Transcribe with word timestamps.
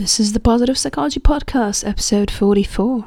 This 0.00 0.18
is 0.18 0.32
the 0.32 0.40
Positive 0.40 0.78
Psychology 0.78 1.20
Podcast, 1.20 1.86
episode 1.86 2.30
44. 2.30 3.06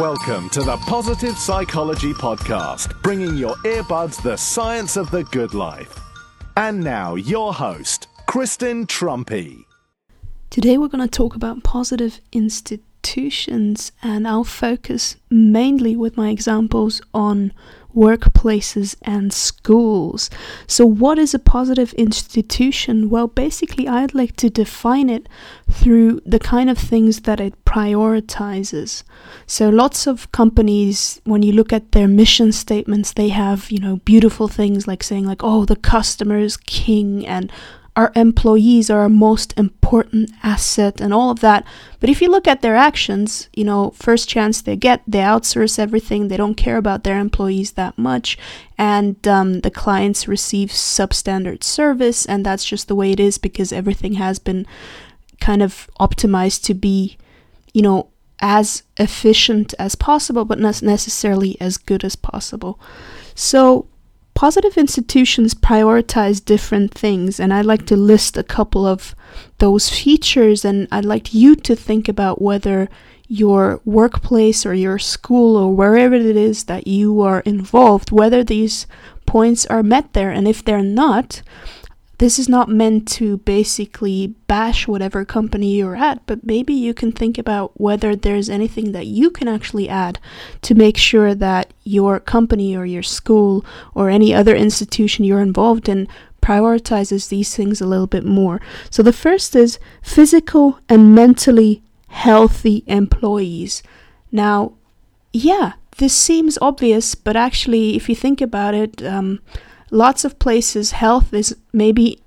Welcome 0.00 0.50
to 0.50 0.62
the 0.64 0.76
Positive 0.88 1.38
Psychology 1.38 2.12
Podcast, 2.12 3.00
bringing 3.02 3.36
your 3.36 3.54
earbuds 3.58 4.20
the 4.20 4.36
science 4.36 4.96
of 4.96 5.08
the 5.12 5.22
good 5.30 5.54
life. 5.54 5.96
And 6.56 6.82
now, 6.82 7.14
your 7.14 7.54
host, 7.54 8.08
Kristen 8.26 8.88
Truempy. 8.88 9.62
Today, 10.50 10.76
we're 10.76 10.88
going 10.88 11.08
to 11.08 11.08
talk 11.08 11.36
about 11.36 11.62
positive 11.62 12.20
institutions, 12.32 12.95
and 14.02 14.28
I'll 14.28 14.44
focus 14.44 15.16
mainly 15.30 15.96
with 15.96 16.16
my 16.16 16.30
examples 16.30 17.00
on 17.12 17.52
workplaces 17.96 18.94
and 19.02 19.32
schools. 19.32 20.28
So, 20.66 20.84
what 20.84 21.18
is 21.18 21.32
a 21.32 21.38
positive 21.38 21.94
institution? 21.94 23.08
Well, 23.08 23.26
basically, 23.26 23.88
I'd 23.88 24.14
like 24.14 24.36
to 24.36 24.50
define 24.50 25.08
it 25.08 25.28
through 25.70 26.20
the 26.26 26.38
kind 26.38 26.68
of 26.68 26.76
things 26.78 27.22
that 27.22 27.40
it 27.40 27.64
prioritizes. 27.64 29.02
So, 29.46 29.70
lots 29.70 30.06
of 30.06 30.30
companies, 30.32 31.20
when 31.24 31.42
you 31.42 31.52
look 31.52 31.72
at 31.72 31.92
their 31.92 32.08
mission 32.08 32.52
statements, 32.52 33.12
they 33.12 33.28
have, 33.30 33.70
you 33.70 33.78
know, 33.78 33.96
beautiful 34.04 34.46
things 34.48 34.86
like 34.86 35.02
saying, 35.02 35.24
like, 35.24 35.42
oh, 35.42 35.64
the 35.64 35.76
customer 35.76 36.38
is 36.38 36.56
king 36.56 37.26
and 37.26 37.50
our 37.96 38.12
employees 38.14 38.90
are 38.90 39.00
our 39.00 39.08
most 39.08 39.54
important 39.56 40.30
asset 40.42 41.00
and 41.00 41.14
all 41.14 41.30
of 41.30 41.40
that. 41.40 41.64
But 41.98 42.10
if 42.10 42.20
you 42.20 42.30
look 42.30 42.46
at 42.46 42.60
their 42.60 42.76
actions, 42.76 43.48
you 43.54 43.64
know, 43.64 43.90
first 43.92 44.28
chance 44.28 44.60
they 44.60 44.76
get, 44.76 45.02
they 45.06 45.20
outsource 45.20 45.78
everything. 45.78 46.28
They 46.28 46.36
don't 46.36 46.56
care 46.56 46.76
about 46.76 47.04
their 47.04 47.18
employees 47.18 47.72
that 47.72 47.96
much. 47.96 48.36
And 48.76 49.26
um, 49.26 49.60
the 49.60 49.70
clients 49.70 50.28
receive 50.28 50.68
substandard 50.68 51.64
service. 51.64 52.26
And 52.26 52.44
that's 52.44 52.66
just 52.66 52.86
the 52.86 52.94
way 52.94 53.12
it 53.12 53.20
is 53.20 53.38
because 53.38 53.72
everything 53.72 54.14
has 54.14 54.38
been 54.38 54.66
kind 55.40 55.62
of 55.62 55.88
optimized 55.98 56.64
to 56.64 56.74
be, 56.74 57.16
you 57.72 57.80
know, 57.80 58.10
as 58.40 58.82
efficient 58.98 59.72
as 59.78 59.94
possible, 59.94 60.44
but 60.44 60.58
not 60.58 60.82
necessarily 60.82 61.58
as 61.62 61.78
good 61.78 62.04
as 62.04 62.14
possible. 62.14 62.78
So 63.34 63.88
positive 64.36 64.76
institutions 64.76 65.54
prioritize 65.54 66.44
different 66.44 66.92
things, 66.92 67.40
and 67.40 67.52
I'd 67.52 67.64
like 67.64 67.86
to 67.86 67.96
list 67.96 68.36
a 68.36 68.44
couple 68.44 68.86
of 68.86 69.16
those 69.58 69.88
features, 69.88 70.64
and 70.64 70.86
I'd 70.92 71.06
like 71.06 71.32
you 71.32 71.56
to 71.56 71.74
think 71.74 72.06
about 72.06 72.40
whether 72.40 72.88
your 73.28 73.80
workplace 73.84 74.66
or 74.66 74.74
your 74.74 74.98
school 74.98 75.56
or 75.56 75.74
wherever 75.74 76.14
it 76.14 76.36
is 76.36 76.64
that 76.64 76.86
you 76.86 77.22
are 77.22 77.40
involved, 77.40 78.12
whether 78.12 78.44
these 78.44 78.86
points 79.24 79.66
are 79.66 79.82
met 79.82 80.12
there, 80.12 80.30
and 80.30 80.46
if 80.46 80.62
they're 80.62 80.82
not, 80.82 81.42
this 82.18 82.38
is 82.38 82.48
not 82.48 82.68
meant 82.68 83.06
to 83.06 83.38
basically 83.38 84.28
bash 84.46 84.88
whatever 84.88 85.24
company 85.24 85.76
you're 85.76 85.96
at, 85.96 86.24
but 86.26 86.44
maybe 86.44 86.72
you 86.72 86.94
can 86.94 87.12
think 87.12 87.36
about 87.36 87.78
whether 87.78 88.16
there's 88.16 88.48
anything 88.48 88.92
that 88.92 89.06
you 89.06 89.30
can 89.30 89.48
actually 89.48 89.88
add 89.88 90.18
to 90.62 90.74
make 90.74 90.96
sure 90.96 91.34
that 91.34 91.72
your 91.84 92.18
company 92.18 92.74
or 92.76 92.86
your 92.86 93.02
school 93.02 93.64
or 93.94 94.08
any 94.08 94.32
other 94.32 94.56
institution 94.56 95.24
you're 95.24 95.42
involved 95.42 95.88
in 95.88 96.08
prioritizes 96.40 97.28
these 97.28 97.54
things 97.54 97.80
a 97.80 97.86
little 97.86 98.06
bit 98.06 98.24
more. 98.24 98.60
So 98.88 99.02
the 99.02 99.12
first 99.12 99.54
is 99.54 99.78
physical 100.00 100.78
and 100.88 101.14
mentally 101.14 101.82
healthy 102.08 102.84
employees. 102.86 103.82
Now, 104.32 104.74
yeah, 105.32 105.72
this 105.98 106.14
seems 106.14 106.56
obvious, 106.62 107.14
but 107.14 107.36
actually, 107.36 107.96
if 107.96 108.08
you 108.08 108.14
think 108.14 108.40
about 108.40 108.74
it, 108.74 109.02
um, 109.02 109.40
lots 109.96 110.24
of 110.24 110.38
places 110.38 110.92
health 110.92 111.32
is 111.32 111.56
maybe 111.72 112.20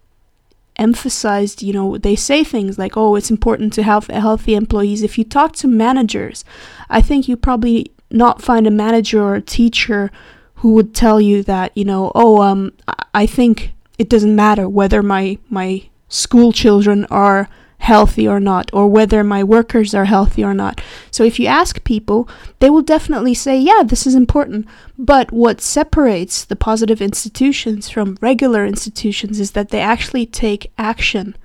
emphasized 0.75 1.61
you 1.61 1.73
know 1.73 1.97
they 1.97 2.15
say 2.15 2.43
things 2.43 2.79
like 2.79 2.95
oh 2.95 3.15
it's 3.15 3.29
important 3.29 3.71
to 3.73 3.83
have 3.83 4.07
healthy 4.07 4.55
employees. 4.55 5.03
If 5.03 5.17
you 5.17 5.23
talk 5.23 5.53
to 5.57 5.67
managers 5.67 6.45
i 6.89 7.01
think 7.01 7.27
you 7.27 7.35
probably 7.35 7.91
not 8.09 8.41
find 8.41 8.65
a 8.65 8.71
manager 8.71 9.21
or 9.21 9.35
a 9.35 9.41
teacher 9.41 10.09
who 10.55 10.73
would 10.73 10.95
tell 10.95 11.21
you 11.21 11.43
that 11.43 11.75
you 11.75 11.85
know 11.85 12.11
oh 12.15 12.41
um 12.41 12.71
i 13.13 13.25
think 13.25 13.71
it 13.97 14.09
doesn't 14.09 14.35
matter 14.35 14.67
whether 14.67 15.03
my 15.03 15.37
my 15.49 15.83
school 16.07 16.51
children 16.51 17.05
are 17.11 17.49
healthy 17.79 18.27
or 18.27 18.39
not, 18.39 18.69
or 18.73 18.87
whether 18.87 19.23
my 19.23 19.43
workers 19.43 19.95
are 19.95 20.05
healthy 20.05 20.43
or 20.43 20.53
not. 20.53 20.81
So 21.11 21.23
if 21.23 21.39
you 21.39 21.47
ask 21.47 21.83
people, 21.83 22.29
they 22.59 22.69
will 22.69 22.81
definitely 22.81 23.33
say, 23.33 23.59
yeah, 23.59 23.83
this 23.83 24.05
is 24.05 24.15
important. 24.15 24.67
But 24.97 25.31
what 25.31 25.61
separates 25.61 26.45
the 26.45 26.55
positive 26.55 27.01
institutions 27.01 27.89
from 27.89 28.17
regular 28.21 28.65
institutions 28.65 29.39
is 29.39 29.51
that 29.51 29.69
they 29.69 29.79
actually 29.79 30.25
take 30.25 30.71
action 30.77 31.35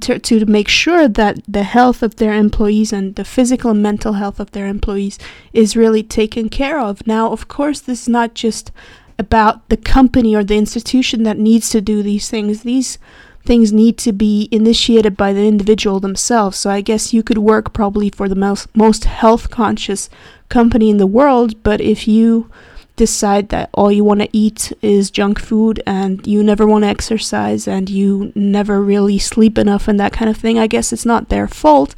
ter- 0.00 0.18
to 0.18 0.46
make 0.46 0.68
sure 0.68 1.08
that 1.08 1.40
the 1.48 1.64
health 1.64 2.02
of 2.02 2.16
their 2.16 2.34
employees 2.34 2.92
and 2.92 3.14
the 3.16 3.24
physical 3.24 3.70
and 3.70 3.82
mental 3.82 4.14
health 4.14 4.38
of 4.38 4.52
their 4.52 4.66
employees 4.66 5.18
is 5.52 5.76
really 5.76 6.02
taken 6.02 6.48
care 6.48 6.78
of. 6.78 7.06
Now, 7.06 7.32
of 7.32 7.48
course, 7.48 7.80
this 7.80 8.02
is 8.02 8.08
not 8.08 8.34
just 8.34 8.70
about 9.18 9.68
the 9.68 9.76
company 9.76 10.34
or 10.34 10.44
the 10.44 10.58
institution 10.58 11.22
that 11.22 11.38
needs 11.38 11.70
to 11.70 11.80
do 11.80 12.02
these 12.02 12.28
things. 12.28 12.62
These 12.62 12.98
things 13.44 13.72
need 13.72 13.98
to 13.98 14.12
be 14.12 14.48
initiated 14.50 15.16
by 15.16 15.32
the 15.32 15.46
individual 15.46 16.00
themselves. 16.00 16.56
So 16.56 16.70
I 16.70 16.80
guess 16.80 17.12
you 17.12 17.22
could 17.22 17.38
work 17.38 17.72
probably 17.72 18.10
for 18.10 18.28
the 18.28 18.34
most, 18.34 18.74
most 18.74 19.04
health 19.04 19.50
conscious 19.50 20.08
company 20.48 20.90
in 20.90 20.96
the 20.96 21.06
world, 21.06 21.62
but 21.62 21.80
if 21.80 22.08
you 22.08 22.50
decide 22.96 23.48
that 23.48 23.68
all 23.74 23.90
you 23.90 24.04
want 24.04 24.20
to 24.20 24.28
eat 24.32 24.72
is 24.80 25.10
junk 25.10 25.40
food 25.40 25.82
and 25.84 26.24
you 26.26 26.42
never 26.42 26.66
want 26.66 26.84
to 26.84 26.88
exercise 26.88 27.66
and 27.66 27.90
you 27.90 28.32
never 28.36 28.80
really 28.80 29.18
sleep 29.18 29.58
enough 29.58 29.88
and 29.88 29.98
that 29.98 30.12
kind 30.12 30.30
of 30.30 30.36
thing, 30.36 30.58
I 30.58 30.68
guess 30.68 30.92
it's 30.92 31.04
not 31.04 31.28
their 31.28 31.48
fault. 31.48 31.94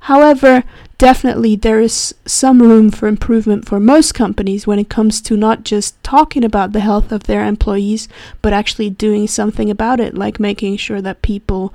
However, 0.00 0.64
definitely 1.00 1.56
there 1.56 1.80
is 1.80 2.14
some 2.26 2.60
room 2.60 2.90
for 2.90 3.08
improvement 3.08 3.66
for 3.66 3.80
most 3.80 4.12
companies 4.12 4.66
when 4.66 4.78
it 4.78 4.90
comes 4.90 5.22
to 5.22 5.34
not 5.34 5.64
just 5.64 6.00
talking 6.04 6.44
about 6.44 6.72
the 6.72 6.80
health 6.80 7.10
of 7.10 7.22
their 7.22 7.46
employees, 7.46 8.06
but 8.42 8.52
actually 8.52 8.90
doing 8.90 9.26
something 9.26 9.70
about 9.70 9.98
it, 9.98 10.14
like 10.14 10.38
making 10.38 10.76
sure 10.76 11.00
that 11.00 11.22
people 11.22 11.72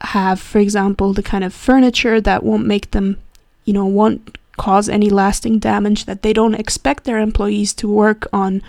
have, 0.00 0.40
for 0.40 0.58
example, 0.58 1.12
the 1.12 1.22
kind 1.22 1.44
of 1.44 1.52
furniture 1.52 2.18
that 2.18 2.42
won't 2.42 2.66
make 2.66 2.92
them, 2.92 3.18
you 3.66 3.74
know, 3.74 3.84
won't 3.84 4.38
cause 4.56 4.88
any 4.88 5.10
lasting 5.10 5.58
damage, 5.58 6.06
that 6.06 6.22
they 6.22 6.32
don't 6.32 6.54
expect 6.54 7.04
their 7.04 7.18
employees 7.18 7.74
to 7.74 7.86
work 7.86 8.26
on 8.32 8.62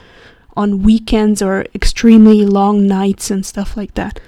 on 0.58 0.84
weekends 0.84 1.42
or 1.42 1.66
extremely 1.74 2.46
long 2.46 2.86
nights 2.86 3.32
and 3.32 3.46
stuff 3.46 3.78
like 3.78 3.94
that. 3.94 4.20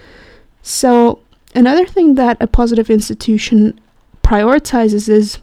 So, 0.62 1.20
another 1.54 1.86
thing 1.86 2.16
that 2.16 2.38
a 2.40 2.48
positive 2.48 2.90
institution 2.90 3.82
prioritizes 4.30 5.10
is 5.10 5.40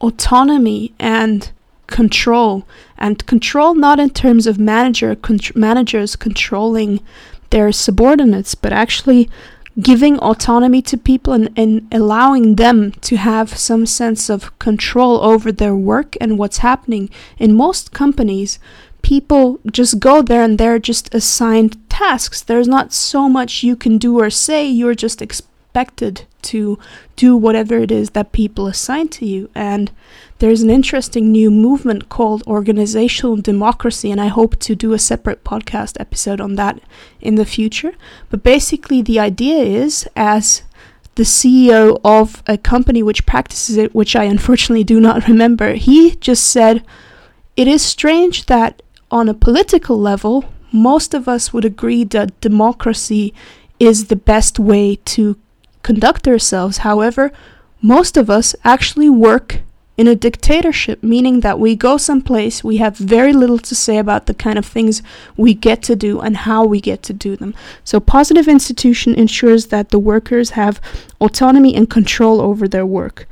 autonomy 0.00 0.92
and 1.00 1.50
control. 1.88 2.64
And 2.96 3.26
control 3.26 3.74
not 3.74 3.98
in 3.98 4.10
terms 4.10 4.46
of 4.46 4.56
manager 4.56 5.16
managers 5.56 6.14
controlling 6.14 7.00
their 7.50 7.72
subordinates 7.72 8.54
but 8.54 8.72
actually 8.72 9.28
giving 9.80 10.18
autonomy 10.20 10.80
to 10.82 10.96
people 10.96 11.32
and, 11.32 11.50
and 11.56 11.88
allowing 11.90 12.54
them 12.54 12.92
to 13.08 13.16
have 13.16 13.58
some 13.58 13.84
sense 13.84 14.30
of 14.30 14.56
control 14.60 15.20
over 15.20 15.50
their 15.50 15.74
work 15.74 16.16
and 16.20 16.38
what's 16.38 16.58
happening. 16.58 17.10
In 17.38 17.52
most 17.54 17.92
companies 17.92 18.60
people 19.02 19.58
just 19.72 19.98
go 19.98 20.22
there 20.22 20.44
and 20.44 20.56
they're 20.56 20.78
just 20.78 21.12
assigned 21.12 21.76
tasks. 21.90 22.42
There's 22.42 22.68
not 22.68 22.92
so 22.92 23.28
much 23.28 23.64
you 23.64 23.74
can 23.74 23.98
do 23.98 24.20
or 24.20 24.30
say. 24.30 24.68
You're 24.68 24.94
just 24.94 25.20
expected 25.20 25.51
expected 25.72 26.26
to 26.42 26.78
do 27.16 27.34
whatever 27.34 27.78
it 27.78 27.90
is 27.90 28.10
that 28.10 28.32
people 28.32 28.66
assign 28.66 29.08
to 29.08 29.24
you. 29.24 29.48
And 29.54 29.90
there's 30.38 30.60
an 30.60 30.68
interesting 30.68 31.32
new 31.32 31.50
movement 31.50 32.10
called 32.10 32.42
organizational 32.46 33.36
democracy, 33.36 34.10
and 34.10 34.20
I 34.20 34.26
hope 34.26 34.58
to 34.58 34.74
do 34.74 34.92
a 34.92 34.98
separate 34.98 35.44
podcast 35.44 35.98
episode 35.98 36.42
on 36.42 36.56
that 36.56 36.78
in 37.22 37.36
the 37.36 37.46
future. 37.46 37.92
But 38.28 38.42
basically, 38.42 39.00
the 39.00 39.18
idea 39.18 39.64
is 39.64 40.06
as 40.14 40.62
the 41.14 41.22
CEO 41.22 41.98
of 42.04 42.42
a 42.46 42.58
company 42.58 43.02
which 43.02 43.24
practices 43.24 43.78
it, 43.78 43.94
which 43.94 44.14
I 44.14 44.24
unfortunately 44.24 44.84
do 44.84 45.00
not 45.00 45.26
remember, 45.28 45.72
he 45.72 46.16
just 46.16 46.48
said, 46.48 46.84
It 47.56 47.66
is 47.66 47.80
strange 47.82 48.44
that 48.44 48.82
on 49.10 49.26
a 49.26 49.34
political 49.48 49.98
level, 49.98 50.44
most 50.70 51.14
of 51.14 51.28
us 51.28 51.54
would 51.54 51.64
agree 51.64 52.04
that 52.04 52.38
democracy 52.42 53.32
is 53.82 54.06
the 54.06 54.16
best 54.16 54.58
way 54.60 54.96
to 55.04 55.36
conduct 55.82 56.26
ourselves. 56.28 56.78
However, 56.78 57.32
most 57.80 58.16
of 58.16 58.30
us 58.30 58.54
actually 58.64 59.10
work 59.10 59.60
in 59.98 60.08
a 60.08 60.14
dictatorship, 60.14 61.02
meaning 61.02 61.40
that 61.40 61.60
we 61.60 61.76
go 61.76 61.96
someplace, 61.96 62.64
we 62.64 62.78
have 62.78 62.96
very 62.96 63.32
little 63.32 63.58
to 63.58 63.74
say 63.74 63.98
about 63.98 64.26
the 64.26 64.34
kind 64.34 64.58
of 64.58 64.64
things 64.64 65.02
we 65.36 65.52
get 65.52 65.82
to 65.82 65.94
do 65.94 66.20
and 66.20 66.38
how 66.38 66.64
we 66.64 66.80
get 66.80 67.02
to 67.02 67.12
do 67.12 67.36
them. 67.36 67.54
So, 67.84 68.00
positive 68.00 68.48
institution 68.48 69.14
ensures 69.14 69.66
that 69.66 69.90
the 69.90 69.98
workers 69.98 70.50
have 70.50 70.80
autonomy 71.20 71.74
and 71.74 71.90
control 71.90 72.40
over 72.40 72.66
their 72.66 72.86
work. 72.86 73.28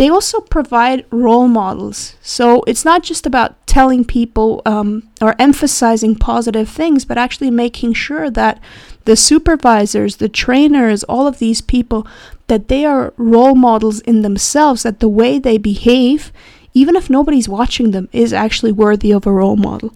They 0.00 0.08
also 0.08 0.40
provide 0.40 1.04
role 1.10 1.46
models. 1.46 2.16
So 2.22 2.62
it's 2.66 2.86
not 2.86 3.02
just 3.02 3.26
about 3.26 3.66
telling 3.66 4.02
people 4.02 4.62
um, 4.64 5.06
or 5.20 5.36
emphasizing 5.38 6.16
positive 6.16 6.70
things, 6.70 7.04
but 7.04 7.18
actually 7.18 7.50
making 7.50 7.92
sure 7.92 8.30
that 8.30 8.58
the 9.04 9.14
supervisors, 9.14 10.16
the 10.16 10.30
trainers, 10.30 11.04
all 11.04 11.26
of 11.26 11.38
these 11.38 11.60
people, 11.60 12.06
that 12.46 12.68
they 12.68 12.86
are 12.86 13.12
role 13.18 13.54
models 13.54 14.00
in 14.00 14.22
themselves, 14.22 14.84
that 14.84 15.00
the 15.00 15.08
way 15.08 15.38
they 15.38 15.58
behave, 15.58 16.32
even 16.72 16.96
if 16.96 17.10
nobody's 17.10 17.46
watching 17.46 17.90
them, 17.90 18.08
is 18.10 18.32
actually 18.32 18.72
worthy 18.72 19.10
of 19.10 19.26
a 19.26 19.32
role 19.32 19.56
model. 19.56 19.94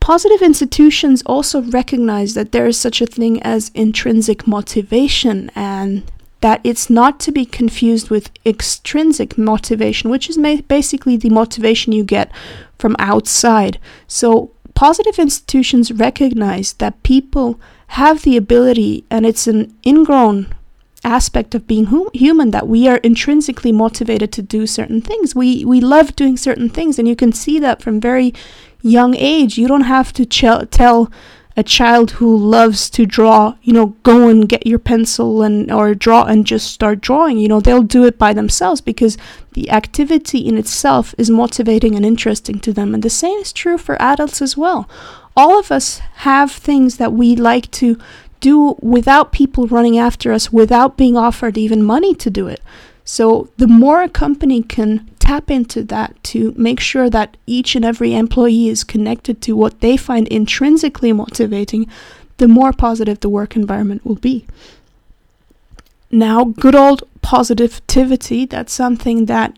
Positive 0.00 0.40
institutions 0.40 1.22
also 1.26 1.60
recognize 1.60 2.32
that 2.32 2.52
there 2.52 2.66
is 2.66 2.80
such 2.80 3.02
a 3.02 3.06
thing 3.06 3.42
as 3.42 3.70
intrinsic 3.74 4.46
motivation 4.46 5.50
and 5.54 6.10
that 6.40 6.60
it's 6.64 6.88
not 6.88 7.20
to 7.20 7.32
be 7.32 7.44
confused 7.44 8.10
with 8.10 8.30
extrinsic 8.46 9.36
motivation, 9.36 10.10
which 10.10 10.30
is 10.30 10.38
ma- 10.38 10.62
basically 10.68 11.16
the 11.16 11.30
motivation 11.30 11.92
you 11.92 12.04
get 12.04 12.30
from 12.78 12.96
outside. 12.98 13.78
So, 14.06 14.52
positive 14.74 15.18
institutions 15.18 15.92
recognize 15.92 16.72
that 16.74 17.02
people 17.02 17.60
have 17.88 18.22
the 18.22 18.36
ability, 18.36 19.04
and 19.10 19.26
it's 19.26 19.46
an 19.46 19.76
ingrown 19.86 20.54
aspect 21.04 21.54
of 21.54 21.66
being 21.66 21.86
hu- 21.86 22.10
human 22.14 22.50
that 22.50 22.68
we 22.68 22.86
are 22.86 22.98
intrinsically 22.98 23.72
motivated 23.72 24.32
to 24.32 24.42
do 24.42 24.66
certain 24.66 25.00
things. 25.00 25.34
We 25.34 25.64
we 25.64 25.80
love 25.80 26.16
doing 26.16 26.36
certain 26.36 26.68
things, 26.68 26.98
and 26.98 27.08
you 27.08 27.16
can 27.16 27.32
see 27.32 27.58
that 27.58 27.82
from 27.82 28.00
very 28.00 28.32
young 28.82 29.14
age. 29.16 29.58
You 29.58 29.68
don't 29.68 29.82
have 29.82 30.12
to 30.14 30.24
ch- 30.24 30.70
tell 30.70 31.10
a 31.60 31.62
child 31.62 32.12
who 32.12 32.34
loves 32.34 32.88
to 32.88 33.04
draw, 33.04 33.54
you 33.62 33.74
know, 33.74 33.88
go 34.02 34.28
and 34.28 34.48
get 34.48 34.66
your 34.66 34.78
pencil 34.78 35.42
and 35.42 35.70
or 35.70 35.94
draw 35.94 36.24
and 36.24 36.46
just 36.46 36.72
start 36.72 37.02
drawing. 37.02 37.36
You 37.36 37.48
know, 37.48 37.60
they'll 37.60 37.82
do 37.82 38.04
it 38.06 38.16
by 38.16 38.32
themselves 38.32 38.80
because 38.80 39.18
the 39.52 39.70
activity 39.70 40.38
in 40.38 40.56
itself 40.56 41.14
is 41.18 41.28
motivating 41.28 41.94
and 41.94 42.06
interesting 42.06 42.60
to 42.60 42.72
them. 42.72 42.94
And 42.94 43.02
the 43.02 43.10
same 43.10 43.38
is 43.40 43.52
true 43.52 43.76
for 43.76 44.00
adults 44.00 44.40
as 44.40 44.56
well. 44.56 44.88
All 45.36 45.58
of 45.58 45.70
us 45.70 45.98
have 46.28 46.50
things 46.50 46.96
that 46.96 47.12
we 47.12 47.36
like 47.36 47.70
to 47.72 47.98
do 48.40 48.76
without 48.80 49.30
people 49.30 49.66
running 49.66 49.98
after 49.98 50.32
us, 50.32 50.50
without 50.50 50.96
being 50.96 51.14
offered 51.14 51.58
even 51.58 51.82
money 51.84 52.14
to 52.14 52.30
do 52.30 52.46
it. 52.46 52.62
So, 53.12 53.48
the 53.56 53.66
more 53.66 54.04
a 54.04 54.08
company 54.08 54.62
can 54.62 55.10
tap 55.18 55.50
into 55.50 55.82
that 55.82 56.22
to 56.30 56.54
make 56.56 56.78
sure 56.78 57.10
that 57.10 57.36
each 57.44 57.74
and 57.74 57.84
every 57.84 58.14
employee 58.14 58.68
is 58.68 58.84
connected 58.84 59.42
to 59.42 59.56
what 59.56 59.80
they 59.80 59.96
find 59.96 60.28
intrinsically 60.28 61.12
motivating, 61.12 61.88
the 62.36 62.46
more 62.46 62.72
positive 62.72 63.18
the 63.18 63.28
work 63.28 63.56
environment 63.56 64.06
will 64.06 64.14
be. 64.14 64.46
Now, 66.12 66.44
good 66.44 66.76
old 66.76 67.02
positivity, 67.20 68.44
that's 68.44 68.72
something 68.72 69.26
that 69.26 69.56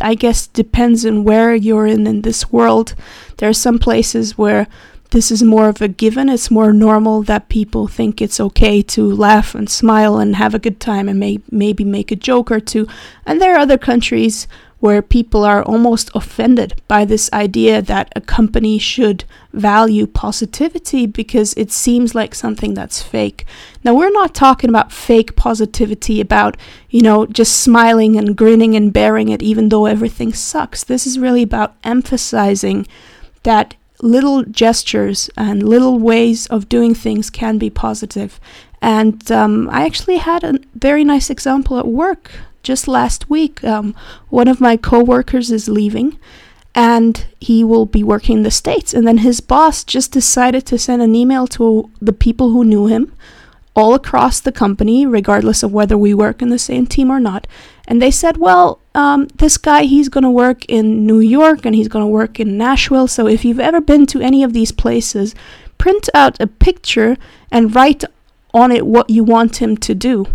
I 0.00 0.14
guess 0.14 0.46
depends 0.46 1.04
on 1.04 1.24
where 1.24 1.54
you're 1.54 1.86
in 1.86 2.06
in 2.06 2.22
this 2.22 2.50
world. 2.50 2.94
There 3.36 3.50
are 3.50 3.64
some 3.66 3.78
places 3.78 4.38
where 4.38 4.66
this 5.10 5.30
is 5.30 5.42
more 5.42 5.68
of 5.68 5.80
a 5.80 5.88
given. 5.88 6.28
It's 6.28 6.50
more 6.50 6.72
normal 6.72 7.22
that 7.22 7.48
people 7.48 7.88
think 7.88 8.20
it's 8.20 8.40
okay 8.40 8.82
to 8.82 9.14
laugh 9.14 9.54
and 9.54 9.68
smile 9.68 10.18
and 10.18 10.36
have 10.36 10.54
a 10.54 10.58
good 10.58 10.80
time 10.80 11.08
and 11.08 11.18
may- 11.18 11.40
maybe 11.50 11.84
make 11.84 12.10
a 12.10 12.16
joke 12.16 12.50
or 12.50 12.60
two. 12.60 12.86
And 13.24 13.40
there 13.40 13.54
are 13.54 13.60
other 13.60 13.78
countries 13.78 14.46
where 14.80 15.02
people 15.02 15.44
are 15.44 15.62
almost 15.64 16.08
offended 16.14 16.80
by 16.86 17.04
this 17.04 17.28
idea 17.32 17.82
that 17.82 18.12
a 18.14 18.20
company 18.20 18.78
should 18.78 19.24
value 19.52 20.06
positivity 20.06 21.04
because 21.04 21.52
it 21.54 21.72
seems 21.72 22.14
like 22.14 22.34
something 22.34 22.74
that's 22.74 23.02
fake. 23.02 23.44
Now, 23.82 23.94
we're 23.94 24.10
not 24.10 24.34
talking 24.34 24.70
about 24.70 24.92
fake 24.92 25.34
positivity, 25.34 26.20
about, 26.20 26.56
you 26.90 27.02
know, 27.02 27.26
just 27.26 27.58
smiling 27.60 28.16
and 28.16 28.36
grinning 28.36 28.76
and 28.76 28.92
bearing 28.92 29.30
it 29.30 29.42
even 29.42 29.68
though 29.68 29.86
everything 29.86 30.32
sucks. 30.32 30.84
This 30.84 31.06
is 31.06 31.18
really 31.18 31.42
about 31.42 31.74
emphasizing 31.82 32.86
that 33.42 33.74
little 34.00 34.44
gestures 34.44 35.28
and 35.36 35.62
little 35.62 35.98
ways 35.98 36.46
of 36.46 36.68
doing 36.68 36.94
things 36.94 37.30
can 37.30 37.58
be 37.58 37.70
positive. 37.70 38.40
And 38.80 39.30
um, 39.30 39.68
I 39.70 39.84
actually 39.84 40.18
had 40.18 40.44
a 40.44 40.60
very 40.74 41.04
nice 41.04 41.30
example 41.30 41.78
at 41.78 41.86
work 41.86 42.30
just 42.62 42.86
last 42.86 43.28
week. 43.28 43.64
Um, 43.64 43.94
one 44.28 44.48
of 44.48 44.60
my 44.60 44.76
coworkers 44.76 45.50
is 45.50 45.68
leaving 45.68 46.18
and 46.74 47.26
he 47.40 47.64
will 47.64 47.86
be 47.86 48.04
working 48.04 48.38
in 48.38 48.42
the 48.44 48.50
States. 48.50 48.94
And 48.94 49.06
then 49.06 49.18
his 49.18 49.40
boss 49.40 49.82
just 49.82 50.12
decided 50.12 50.64
to 50.66 50.78
send 50.78 51.02
an 51.02 51.14
email 51.14 51.46
to 51.48 51.90
the 52.00 52.12
people 52.12 52.50
who 52.50 52.64
knew 52.64 52.86
him 52.86 53.12
all 53.74 53.94
across 53.94 54.40
the 54.40 54.52
company, 54.52 55.06
regardless 55.06 55.62
of 55.62 55.72
whether 55.72 55.96
we 55.96 56.12
work 56.14 56.42
in 56.42 56.50
the 56.50 56.58
same 56.58 56.86
team 56.86 57.10
or 57.10 57.20
not. 57.20 57.46
And 57.88 58.02
they 58.02 58.10
said, 58.10 58.36
well, 58.36 58.80
um, 58.94 59.28
this 59.36 59.56
guy, 59.56 59.84
he's 59.84 60.10
going 60.10 60.22
to 60.24 60.30
work 60.30 60.66
in 60.66 61.06
New 61.06 61.20
York 61.20 61.64
and 61.64 61.74
he's 61.74 61.88
going 61.88 62.04
to 62.04 62.06
work 62.06 62.38
in 62.38 62.58
Nashville. 62.58 63.08
So 63.08 63.26
if 63.26 63.46
you've 63.46 63.58
ever 63.58 63.80
been 63.80 64.04
to 64.06 64.20
any 64.20 64.44
of 64.44 64.52
these 64.52 64.72
places, 64.72 65.34
print 65.78 66.10
out 66.12 66.38
a 66.38 66.46
picture 66.46 67.16
and 67.50 67.74
write 67.74 68.04
on 68.52 68.70
it 68.70 68.86
what 68.86 69.08
you 69.08 69.24
want 69.24 69.62
him 69.62 69.74
to 69.78 69.94
do. 69.94 70.26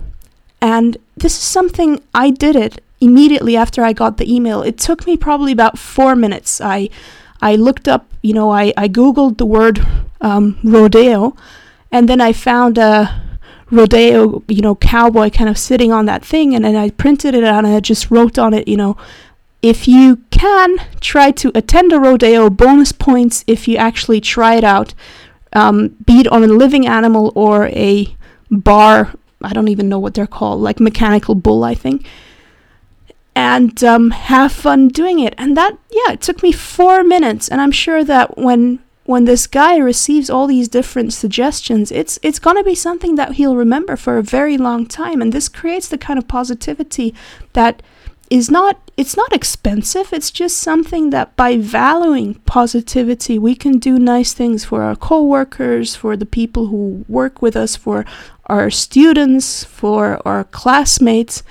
And 0.62 0.98
this 1.16 1.38
is 1.38 1.44
something 1.44 2.02
I 2.14 2.32
did 2.32 2.56
it 2.56 2.82
immediately 3.00 3.56
after 3.56 3.84
I 3.84 3.94
got 3.94 4.18
the 4.18 4.34
email. 4.34 4.64
It 4.64 4.80
took 4.80 5.06
me 5.06 5.16
probably 5.16 5.52
about 5.52 5.78
four 5.78 6.16
minutes. 6.16 6.60
I 6.60 6.90
I 7.42 7.56
looked 7.56 7.88
up, 7.90 8.08
you 8.22 8.34
know, 8.34 8.50
I, 8.52 8.74
I 8.78 8.88
googled 8.88 9.38
the 9.38 9.46
word 9.46 9.86
um, 10.22 10.58
rodeo, 10.64 11.36
and 11.92 12.08
then 12.08 12.22
I 12.22 12.32
found 12.32 12.78
a 12.78 13.22
rodeo, 13.72 14.44
you 14.48 14.62
know, 14.62 14.76
cowboy 14.76 15.30
kind 15.30 15.50
of 15.50 15.58
sitting 15.58 15.92
on 15.92 16.06
that 16.06 16.24
thing, 16.24 16.56
and 16.56 16.66
then 16.66 16.76
I 16.76 16.90
printed 16.90 17.36
it 17.36 17.44
out 17.44 17.66
and 17.66 17.74
I 17.74 17.80
just 17.80 18.12
wrote 18.12 18.38
on 18.38 18.54
it, 18.54 18.68
you 18.68 18.78
know, 18.78 18.98
if 19.62 19.88
you 19.88 20.18
can 20.30 20.78
try 21.00 21.32
to 21.32 21.52
attend 21.56 21.94
a 21.94 22.00
rodeo, 22.00 22.50
bonus 22.50 22.92
points 22.92 23.44
if 23.48 23.68
you 23.68 23.78
actually 23.78 24.20
try 24.20 24.56
it 24.56 24.64
out, 24.64 24.94
um, 25.54 25.90
be 26.06 26.20
it 26.20 26.28
on 26.28 26.44
a 26.44 26.48
living 26.48 26.86
animal 26.86 27.32
or 27.36 27.68
a 27.68 28.16
bar 28.52 29.14
I 29.44 29.54
don't 29.54 29.68
even 29.68 29.90
know 29.90 30.00
what 30.00 30.14
they're 30.14 30.26
called, 30.26 30.62
like 30.62 30.80
mechanical 30.80 31.36
bull, 31.36 31.64
I 31.64 31.76
think. 31.76 32.06
And 33.36 33.84
um, 33.84 34.12
have 34.12 34.52
fun 34.52 34.88
doing 34.88 35.20
it. 35.20 35.34
And 35.38 35.58
that, 35.58 35.78
yeah, 35.90 36.14
it 36.14 36.22
took 36.22 36.42
me 36.42 36.52
four 36.52 37.04
minutes. 37.04 37.50
And 37.50 37.60
I'm 37.60 37.72
sure 37.72 38.04
that 38.04 38.38
when 38.38 38.80
when 39.06 39.26
this 39.26 39.48
guy 39.48 39.78
receives 39.78 40.30
all 40.30 40.48
these 40.48 40.70
different 40.70 41.14
suggestions, 41.14 41.92
it's 41.92 42.20
it's 42.22 42.40
gonna 42.40 42.64
be 42.64 42.76
something 42.76 43.16
that 43.16 43.34
he'll 43.34 43.56
remember 43.56 43.96
for 43.98 44.18
a 44.18 44.24
very 44.24 44.58
long 44.58 44.86
time. 44.86 45.22
And 45.22 45.34
this 45.34 45.50
creates 45.50 45.88
the 45.88 45.98
kind 45.98 46.18
of 46.18 46.28
positivity 46.28 47.14
that 47.54 47.82
is 48.30 48.50
not 48.50 48.80
it's 48.96 49.18
not 49.18 49.34
expensive. 49.34 50.14
It's 50.14 50.32
just 50.32 50.58
something 50.58 51.10
that 51.10 51.36
by 51.36 51.58
valuing 51.58 52.36
positivity 52.46 53.38
we 53.38 53.56
can 53.56 53.78
do 53.78 54.00
nice 54.00 54.34
things 54.34 54.64
for 54.64 54.84
our 54.84 54.96
coworkers 54.96 55.96
for 55.96 56.16
the 56.16 56.26
people 56.26 56.68
who 56.68 57.04
work 57.10 57.42
with 57.42 57.58
us 57.58 57.76
for 57.76 58.06
our 58.46 58.70
students 58.70 59.64
for 59.66 60.26
our 60.26 60.46
classmates. 60.46 61.44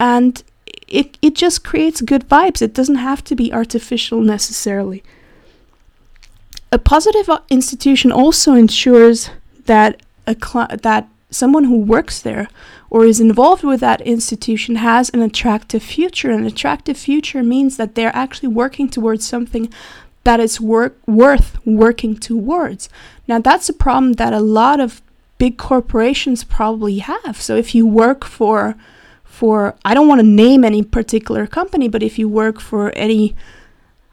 And 0.00 0.42
it, 0.88 1.18
it 1.22 1.34
just 1.34 1.64
creates 1.64 2.00
good 2.00 2.28
vibes. 2.28 2.62
It 2.62 2.74
doesn't 2.74 2.96
have 2.96 3.22
to 3.24 3.34
be 3.36 3.52
artificial 3.52 4.20
necessarily 4.20 5.02
a 6.76 6.78
positive 6.78 7.30
institution 7.48 8.12
also 8.12 8.52
ensures 8.52 9.30
that 9.64 10.02
a 10.26 10.36
cl- 10.36 10.76
that 10.82 11.08
someone 11.30 11.64
who 11.64 11.78
works 11.78 12.20
there 12.20 12.48
or 12.90 13.06
is 13.06 13.18
involved 13.18 13.64
with 13.64 13.80
that 13.80 14.02
institution 14.02 14.76
has 14.76 15.08
an 15.10 15.22
attractive 15.22 15.82
future. 15.82 16.30
An 16.30 16.44
attractive 16.44 16.98
future 16.98 17.42
means 17.42 17.78
that 17.78 17.94
they're 17.94 18.14
actually 18.14 18.50
working 18.50 18.90
towards 18.90 19.26
something 19.26 19.72
that 20.24 20.38
is 20.38 20.60
work 20.60 20.98
worth 21.06 21.56
working 21.64 22.14
towards. 22.14 22.90
Now 23.26 23.38
that's 23.38 23.70
a 23.70 23.80
problem 23.84 24.12
that 24.20 24.34
a 24.34 24.48
lot 24.60 24.78
of 24.78 25.00
big 25.38 25.56
corporations 25.56 26.44
probably 26.44 26.98
have. 26.98 27.40
So 27.40 27.56
if 27.56 27.74
you 27.74 27.86
work 27.86 28.22
for 28.38 28.76
for 29.24 29.74
I 29.82 29.94
don't 29.94 30.08
want 30.08 30.20
to 30.20 30.26
name 30.44 30.62
any 30.62 30.82
particular 30.82 31.46
company, 31.46 31.88
but 31.88 32.02
if 32.02 32.18
you 32.18 32.28
work 32.28 32.60
for 32.60 32.92
any 33.06 33.34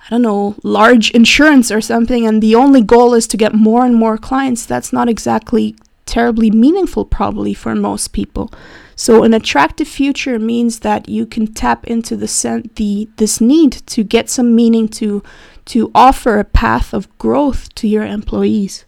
I 0.05 0.09
don't 0.09 0.21
know, 0.21 0.55
large 0.63 1.11
insurance 1.11 1.71
or 1.71 1.81
something, 1.81 2.27
and 2.27 2.41
the 2.41 2.55
only 2.55 2.81
goal 2.81 3.13
is 3.13 3.27
to 3.27 3.37
get 3.37 3.53
more 3.53 3.85
and 3.85 3.95
more 3.95 4.17
clients, 4.17 4.65
that's 4.65 4.91
not 4.91 5.07
exactly 5.07 5.75
terribly 6.05 6.51
meaningful, 6.51 7.05
probably 7.05 7.53
for 7.53 7.73
most 7.73 8.11
people. 8.11 8.51
So, 8.95 9.23
an 9.23 9.33
attractive 9.33 9.87
future 9.87 10.37
means 10.37 10.79
that 10.79 11.09
you 11.09 11.25
can 11.25 11.47
tap 11.53 11.85
into 11.87 12.15
the, 12.15 12.27
sen- 12.27 12.69
the 12.75 13.09
this 13.15 13.41
need 13.41 13.71
to 13.87 14.03
get 14.03 14.29
some 14.29 14.55
meaning 14.55 14.87
to 14.89 15.23
to 15.65 15.91
offer 15.95 16.39
a 16.39 16.43
path 16.43 16.93
of 16.93 17.17
growth 17.17 17.73
to 17.75 17.87
your 17.87 18.05
employees. 18.05 18.85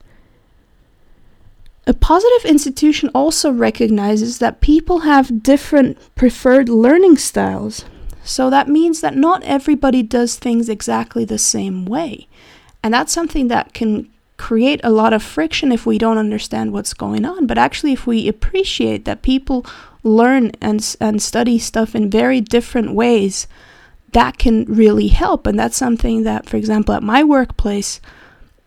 A 1.88 1.94
positive 1.94 2.50
institution 2.50 3.10
also 3.14 3.52
recognizes 3.52 4.40
that 4.40 4.60
people 4.60 5.00
have 5.00 5.44
different 5.44 5.98
preferred 6.16 6.68
learning 6.68 7.18
styles. 7.18 7.86
So 8.26 8.50
that 8.50 8.68
means 8.68 9.02
that 9.02 9.16
not 9.16 9.44
everybody 9.44 10.04
does 10.04 10.36
things 10.36 10.68
exactly 10.68 11.26
the 11.26 11.38
same 11.38 11.86
way. 11.86 12.28
And 12.84 12.94
that's 12.94 13.14
something 13.14 13.48
that 13.48 13.74
can 13.74 14.10
create 14.38 14.82
a 14.84 14.92
lot 14.92 15.14
of 15.14 15.24
friction 15.24 15.72
if 15.72 15.86
we 15.86 15.98
don't 15.98 16.18
understand 16.18 16.74
what's 16.74 16.94
going 16.94 17.26
on. 17.26 17.48
But 17.48 17.58
actually, 17.58 17.94
if 17.94 18.06
we 18.06 18.28
appreciate 18.28 19.06
that 19.06 19.22
people 19.22 19.66
learn 20.06 20.52
and 20.62 20.96
and 21.02 21.22
study 21.22 21.58
stuff 21.58 21.96
in 21.96 22.10
very 22.10 22.40
different 22.40 22.94
ways 22.94 23.48
that 24.12 24.38
can 24.38 24.64
really 24.66 25.08
help 25.08 25.48
and 25.48 25.58
that's 25.58 25.76
something 25.76 26.24
that 26.24 26.48
for 26.48 26.58
example 26.58 26.94
at 26.94 27.02
my 27.02 27.24
workplace 27.24 28.00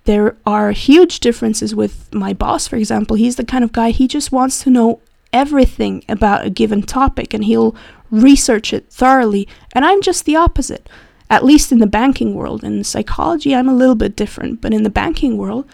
there 0.04 0.36
are 0.44 0.72
huge 0.72 1.20
differences 1.20 1.76
with 1.76 2.12
my 2.12 2.32
boss 2.32 2.66
for 2.66 2.74
example 2.74 3.16
he's 3.16 3.36
the 3.36 3.44
kind 3.44 3.62
of 3.62 3.70
guy 3.70 3.90
he 3.90 4.08
just 4.08 4.32
wants 4.32 4.64
to 4.64 4.68
know 4.68 5.00
everything 5.32 6.04
about 6.08 6.44
a 6.44 6.50
given 6.50 6.82
topic 6.82 7.32
and 7.32 7.44
he'll 7.44 7.74
research 8.10 8.72
it 8.72 8.90
thoroughly 8.90 9.48
and 9.72 9.84
I'm 9.84 10.02
just 10.02 10.24
the 10.24 10.36
opposite 10.36 10.88
at 11.30 11.44
least 11.44 11.72
in 11.72 11.78
the 11.78 11.86
banking 11.86 12.34
world 12.34 12.64
in 12.64 12.84
psychology 12.84 13.54
I'm 13.54 13.68
a 13.68 13.74
little 13.74 13.94
bit 13.94 14.16
different 14.16 14.60
but 14.60 14.72
in 14.72 14.82
the 14.82 14.90
banking 14.90 15.36
world 15.36 15.68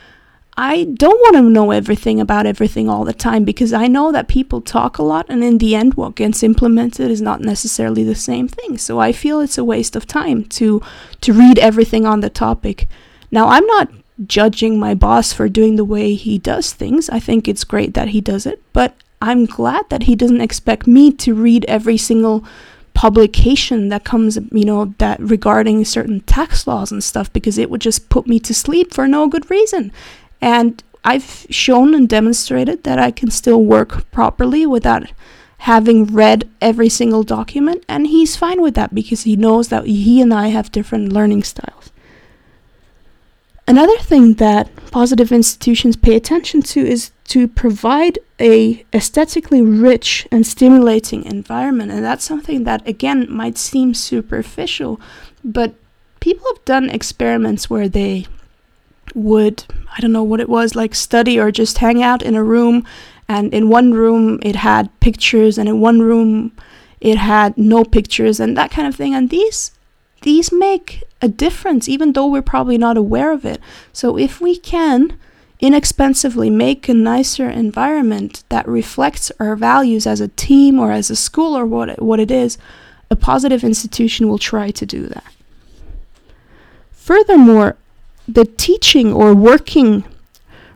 I 0.57 0.85
don't 0.85 1.21
want 1.21 1.37
to 1.37 1.43
know 1.43 1.73
everything 1.73 2.21
about 2.21 2.47
everything 2.47 2.89
all 2.89 3.05
the 3.05 3.13
time 3.13 3.45
because 3.45 3.73
I 3.73 3.89
know 3.89 4.13
that 4.13 4.29
people 4.29 4.61
talk 4.61 4.99
a 4.99 5.03
lot 5.03 5.27
and 5.29 5.43
in 5.43 5.59
the 5.59 5.75
end 5.75 5.95
what 5.95 6.15
gets 6.15 6.45
implemented 6.45 7.11
is 7.11 7.21
not 7.21 7.41
necessarily 7.41 8.05
the 8.05 8.15
same 8.15 8.47
thing. 8.47 8.79
So 8.79 9.01
I 9.01 9.11
feel 9.11 9.41
it's 9.41 9.59
a 9.59 9.65
waste 9.65 9.97
of 9.97 10.07
time 10.07 10.45
to 10.45 10.81
to 11.23 11.33
read 11.33 11.59
everything 11.59 12.07
on 12.07 12.21
the 12.21 12.31
topic. 12.31 12.87
Now 13.33 13.49
I'm 13.49 13.67
not 13.67 13.91
judging 14.27 14.79
my 14.79 14.95
boss 14.95 15.33
for 15.33 15.49
doing 15.49 15.75
the 15.75 15.85
way 15.85 16.15
he 16.15 16.39
does 16.39 16.73
things. 16.73 17.11
I 17.11 17.19
think 17.19 17.49
it's 17.49 17.65
great 17.65 17.95
that 17.95 18.09
he 18.09 18.21
does 18.21 18.47
it, 18.47 18.63
but 18.73 18.95
I'm 19.25 19.47
glad 19.47 19.89
that 19.89 20.03
he 20.03 20.15
doesn't 20.15 20.43
expect 20.43 20.87
me 20.87 21.11
to 21.13 21.35
read 21.35 21.65
every 21.65 21.97
single 21.97 22.45
publication 22.93 23.89
that 23.89 24.05
comes, 24.05 24.37
you 24.53 24.67
know, 24.67 24.95
that 24.99 25.19
regarding 25.19 25.83
certain 25.87 26.21
tax 26.21 26.67
laws 26.67 26.93
and 26.93 27.03
stuff 27.03 27.33
because 27.33 27.57
it 27.57 27.71
would 27.71 27.81
just 27.81 28.11
put 28.11 28.27
me 28.27 28.39
to 28.41 28.53
sleep 28.53 28.93
for 28.93 29.09
no 29.09 29.27
good 29.27 29.51
reason. 29.51 29.93
And 30.43 30.83
I've 31.05 31.47
shown 31.49 31.95
and 31.95 32.07
demonstrated 32.07 32.85
that 32.85 32.99
I 32.99 33.11
can 33.11 33.31
still 33.31 33.65
work 33.65 34.11
properly 34.11 34.67
without 34.67 35.11
having 35.59 36.05
read 36.05 36.47
every 36.61 36.91
single 36.91 37.23
document, 37.23 37.83
and 37.89 38.09
he's 38.09 38.37
fine 38.37 38.61
with 38.61 38.75
that 38.75 38.95
because 38.95 39.23
he 39.23 39.37
knows 39.37 39.69
that 39.69 39.87
he 39.87 40.21
and 40.21 40.35
I 40.35 40.49
have 40.49 40.71
different 40.71 41.15
learning 41.15 41.45
styles. 41.45 41.91
Another 43.67 43.97
thing 43.97 44.35
that 44.35 44.69
positive 44.91 45.33
institutions 45.33 45.97
pay 45.97 46.15
attention 46.15 46.61
to 46.61 46.81
is 46.87 47.11
to 47.29 47.49
provide 47.49 48.19
a 48.41 48.85
aesthetically 48.93 49.63
rich 49.63 50.29
and 50.31 50.47
stimulating 50.47 51.25
environment, 51.25 51.91
and 51.91 52.05
that's 52.05 52.25
something 52.25 52.65
that 52.65 52.87
again 52.87 53.27
might 53.31 53.59
seem 53.59 53.95
superficial, 53.95 55.01
but 55.43 55.75
people 56.21 56.47
have 56.55 56.65
done 56.65 56.91
experiments 56.91 57.69
where 57.69 57.89
they 57.89 58.27
would 59.15 59.65
I 59.97 60.01
don't 60.01 60.13
know 60.13 60.25
what 60.25 60.41
it 60.41 60.49
was 60.49 60.75
like 60.75 60.95
study 60.95 61.39
or 61.39 61.51
just 61.51 61.79
hang 61.79 62.03
out 62.03 62.23
in 62.23 62.35
a 62.35 62.43
room 62.43 62.85
and 63.29 63.53
in 63.55 63.69
one 63.69 63.93
room 63.93 64.39
it 64.43 64.57
had 64.57 64.89
pictures 65.01 65.59
and 65.59 65.69
in 65.69 65.81
one 65.81 66.01
room 66.01 66.53
it 67.01 67.19
had 67.19 67.57
no 67.57 67.85
pictures 67.85 68.41
and 68.41 68.57
that 68.57 68.71
kind 68.71 68.89
of 68.89 68.97
thing. 68.97 69.15
And 69.15 69.31
these 69.31 69.73
these 70.23 70.51
make 70.51 71.05
a 71.21 71.29
difference 71.29 71.89
even 71.89 72.13
though 72.13 72.27
we're 72.27 72.43
probably 72.43 72.79
not 72.79 72.97
aware 72.97 73.31
of 73.31 73.45
it. 73.45 73.61
So 73.93 74.19
if 74.19 74.41
we 74.41 74.57
can 74.57 75.19
inexpensively 75.65 76.51
make 76.51 76.89
a 76.89 76.95
nicer 76.95 77.49
environment 77.49 78.45
that 78.49 78.67
reflects 78.69 79.33
our 79.41 79.57
values 79.57 80.07
as 80.07 80.21
a 80.21 80.29
team 80.29 80.79
or 80.79 80.93
as 80.93 81.11
a 81.11 81.17
school 81.17 81.57
or 81.57 81.65
what 81.65 81.89
it, 81.89 82.03
what 82.03 82.21
it 82.21 82.31
is 82.31 82.59
a 83.11 83.17
positive 83.17 83.63
institution 83.65 84.29
will 84.29 84.39
try 84.39 84.71
to 84.71 84.85
do 84.85 85.07
that 85.07 85.33
furthermore 86.93 87.77
the 88.27 88.45
teaching 88.45 89.13
or 89.13 89.35
working 89.35 90.05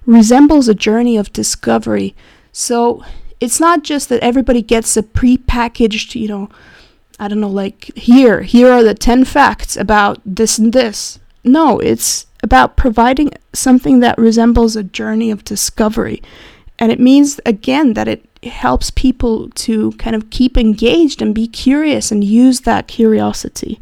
resembles 0.09 0.68
a 0.68 0.75
journey 0.75 1.16
of 1.16 1.33
discovery. 1.33 2.14
So 2.50 3.04
it's 3.40 3.61
not 3.61 3.85
just 3.85 4.09
that 4.09 4.23
everybody 4.23 4.62
gets 4.62 4.97
a 4.97 5.02
pre-packaged, 5.02 6.14
you 6.14 6.28
know, 6.28 6.49
I 7.21 7.28
don't 7.28 7.40
know, 7.40 7.50
like 7.50 7.95
here, 7.97 8.42
here 8.42 8.73
are 8.73 8.83
the 8.83 8.95
10 8.95 9.25
facts 9.25 9.76
about 9.76 10.21
this 10.25 10.59
and 10.59 10.73
this. 10.73 11.18
No, 11.45 11.78
it's 11.78 12.26
about 12.42 12.76
providing 12.76 13.30
something 13.52 14.00
that 14.00 14.18
resembles 14.18 14.76
a 14.76 14.83
journey 14.83 15.30
of 15.30 15.45
discovery. 15.45 16.23
And 16.78 16.92
it 16.92 17.00
means, 17.00 17.40
again, 17.45 17.95
that 17.95 18.07
it 18.07 18.25
helps 18.45 18.90
people 18.90 19.50
to 19.50 19.92
kind 19.92 20.14
of 20.14 20.30
keep 20.30 20.57
engaged 20.57 21.21
and 21.21 21.35
be 21.35 21.49
curious 21.49 22.12
and 22.12 22.23
use 22.23 22.61
that 22.61 22.87
curiosity. 22.87 23.80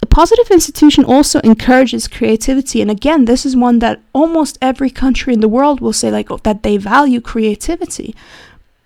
A 0.00 0.06
positive 0.06 0.50
institution 0.50 1.04
also 1.04 1.40
encourages 1.40 2.08
creativity, 2.08 2.80
and 2.80 2.90
again, 2.90 3.26
this 3.26 3.46
is 3.46 3.54
one 3.54 3.78
that 3.78 4.00
almost 4.12 4.58
every 4.60 4.90
country 4.90 5.32
in 5.32 5.40
the 5.40 5.48
world 5.48 5.80
will 5.80 5.92
say 5.92 6.10
like 6.10 6.30
oh, 6.30 6.38
that 6.38 6.62
they 6.62 6.76
value 6.76 7.20
creativity. 7.20 8.14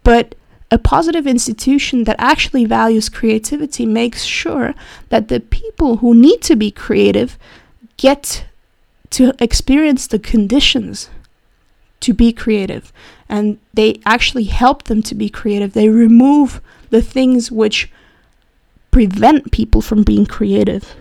But 0.03 0.35
a 0.71 0.79
positive 0.79 1.27
institution 1.27 2.05
that 2.05 2.17
actually 2.19 2.65
values 2.65 3.09
creativity 3.09 3.87
makes 3.87 4.25
sure 4.25 4.75
that 5.09 5.29
the 5.29 5.41
people 5.41 5.99
who 5.99 6.15
need 6.15 6.43
to 6.43 6.57
be 6.57 6.71
creative 6.71 7.39
get 7.97 8.45
to 9.11 9.35
experience 9.39 10.07
the 10.07 10.19
conditions 10.19 11.11
to 12.01 12.13
be 12.13 12.33
creative 12.33 12.93
and 13.29 13.59
they 13.75 14.01
actually 14.05 14.45
help 14.45 14.85
them 14.85 15.03
to 15.03 15.15
be 15.15 15.29
creative. 15.29 15.73
They 15.73 15.89
remove 15.89 16.61
the 16.91 17.03
things 17.03 17.51
which 17.51 17.91
prevent 18.91 19.53
people 19.53 19.83
from 19.83 20.03
being 20.03 20.27
creative. 20.27 20.95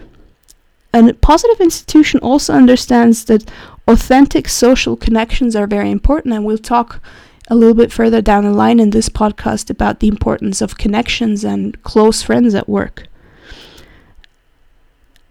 And 0.94 1.10
a 1.10 1.14
positive 1.14 1.60
institution 1.60 2.20
also 2.22 2.54
understands 2.54 3.26
that 3.26 3.50
authentic 3.88 4.48
social 4.48 4.96
connections 4.96 5.56
are 5.56 5.68
very 5.68 5.92
important, 5.92 6.34
and 6.34 6.46
we'll 6.46 6.58
talk 6.58 7.02
a 7.48 7.56
little 7.56 7.76
bit 7.76 7.92
further 7.92 8.22
down 8.22 8.44
the 8.44 8.52
line 8.52 8.80
in 8.80 8.90
this 8.90 9.10
podcast 9.10 9.70
about 9.70 10.00
the 10.00 10.08
importance 10.08 10.62
of 10.62 10.78
connections 10.78 11.44
and 11.44 11.82
close 11.84 12.24
friends 12.24 12.56
at 12.56 12.68
work. 12.68 13.08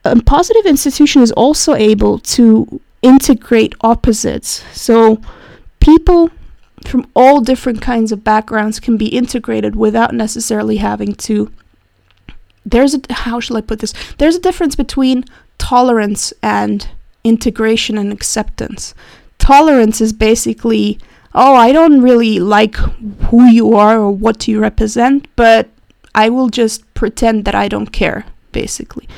A 0.04 0.20
positive 0.22 0.66
institution 0.66 1.22
is 1.22 1.32
also 1.32 1.74
able 1.74 2.18
to 2.18 2.80
integrate 3.02 3.74
opposites. 3.80 4.64
So, 4.72 5.20
people 5.80 6.30
from 6.86 7.06
all 7.14 7.40
different 7.40 7.80
kinds 7.80 8.12
of 8.12 8.22
backgrounds 8.22 8.80
can 8.80 8.96
be 8.96 9.06
integrated 9.06 9.76
without 9.76 10.14
necessarily 10.14 10.76
having 10.76 11.14
to. 11.14 11.50
There's 12.66 12.94
a, 12.94 13.00
how 13.10 13.40
shall 13.40 13.56
I 13.56 13.60
put 13.60 13.78
this? 13.80 13.94
There's 14.18 14.36
a 14.36 14.40
difference 14.40 14.76
between 14.76 15.24
tolerance 15.58 16.32
and 16.42 16.88
integration 17.22 17.96
and 17.98 18.12
acceptance. 18.12 18.94
Tolerance 19.38 20.00
is 20.00 20.12
basically, 20.12 20.98
oh, 21.34 21.54
I 21.54 21.72
don't 21.72 22.02
really 22.02 22.38
like 22.38 22.76
who 22.76 23.44
you 23.46 23.74
are 23.74 23.98
or 23.98 24.10
what 24.10 24.46
you 24.48 24.60
represent, 24.60 25.26
but 25.36 25.68
I 26.14 26.28
will 26.28 26.48
just 26.48 26.82
pretend 26.94 27.44
that 27.44 27.54
I 27.54 27.68
don't 27.68 27.92
care, 27.92 28.24
basically. 28.52 29.08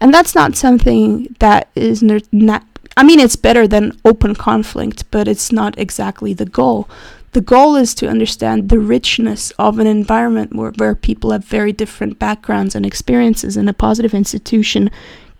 And 0.00 0.12
that's 0.12 0.34
not 0.34 0.56
something 0.56 1.34
that 1.38 1.68
is 1.74 2.02
not. 2.02 2.64
I 2.96 3.02
mean, 3.02 3.18
it's 3.18 3.36
better 3.36 3.66
than 3.66 3.98
open 4.04 4.34
conflict, 4.34 5.10
but 5.10 5.26
it's 5.26 5.50
not 5.50 5.78
exactly 5.78 6.32
the 6.32 6.46
goal. 6.46 6.88
The 7.32 7.40
goal 7.40 7.74
is 7.74 7.94
to 7.96 8.08
understand 8.08 8.68
the 8.68 8.78
richness 8.78 9.50
of 9.58 9.80
an 9.80 9.88
environment 9.88 10.54
where, 10.54 10.70
where 10.76 10.94
people 10.94 11.32
have 11.32 11.44
very 11.44 11.72
different 11.72 12.20
backgrounds 12.20 12.76
and 12.76 12.86
experiences, 12.86 13.56
and 13.56 13.68
a 13.68 13.72
positive 13.72 14.14
institution 14.14 14.90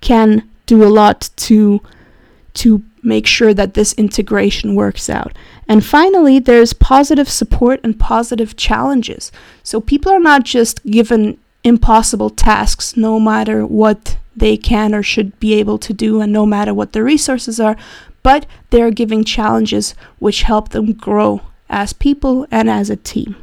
can 0.00 0.48
do 0.66 0.82
a 0.82 0.90
lot 0.90 1.30
to 1.36 1.80
to 2.54 2.82
make 3.02 3.26
sure 3.26 3.52
that 3.52 3.74
this 3.74 3.92
integration 3.94 4.74
works 4.74 5.10
out. 5.10 5.36
And 5.68 5.84
finally, 5.84 6.38
there's 6.38 6.72
positive 6.72 7.28
support 7.28 7.80
and 7.84 7.98
positive 7.98 8.56
challenges. 8.56 9.30
So 9.62 9.80
people 9.80 10.10
are 10.12 10.20
not 10.20 10.44
just 10.44 10.84
given 10.86 11.38
impossible 11.64 12.30
tasks 12.30 12.96
no 12.96 13.18
matter 13.18 13.66
what 13.66 14.16
they 14.36 14.56
can 14.56 14.94
or 14.94 15.02
should 15.02 15.38
be 15.40 15.54
able 15.54 15.78
to 15.78 15.92
do 15.92 16.20
and 16.20 16.32
no 16.32 16.46
matter 16.46 16.74
what 16.74 16.92
the 16.92 17.02
resources 17.02 17.60
are, 17.60 17.76
but 18.22 18.46
they're 18.70 18.90
giving 18.90 19.24
challenges 19.24 19.94
which 20.18 20.42
help 20.42 20.70
them 20.70 20.92
grow 20.92 21.42
as 21.68 21.92
people 21.92 22.46
and 22.50 22.68
as 22.68 22.90
a 22.90 22.96
team. 22.96 23.36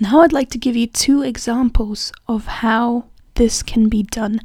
Now 0.00 0.20
I'd 0.20 0.32
like 0.32 0.50
to 0.50 0.58
give 0.58 0.76
you 0.76 0.86
two 0.86 1.22
examples 1.22 2.12
of 2.26 2.46
how 2.46 3.06
this 3.34 3.62
can 3.62 3.88
be 3.88 4.02
done. 4.02 4.40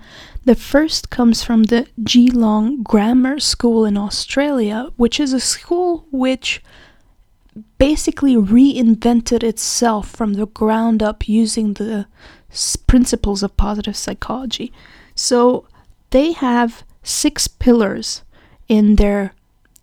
The 0.46 0.56
first 0.56 1.10
comes 1.10 1.44
from 1.44 1.64
the 1.64 1.88
Geelong 2.04 2.84
Grammar 2.84 3.40
School 3.40 3.86
in 3.86 3.98
Australia, 3.98 4.90
which 4.98 5.20
is 5.20 5.34
a 5.34 5.40
school 5.40 6.06
which 6.12 6.62
basically 7.78 8.36
reinvented 8.36 9.44
itself 9.44 10.10
from 10.10 10.34
the 10.34 10.48
ground 10.48 11.04
up 11.04 11.28
using 11.28 11.74
the 11.74 12.08
principles 12.88 13.44
of 13.44 13.58
positive 13.58 13.96
psychology. 13.96 14.72
So 15.16 15.66
they 16.10 16.32
have 16.34 16.84
six 17.04 17.48
pillars 17.48 18.24
in 18.68 18.96
their 18.96 19.34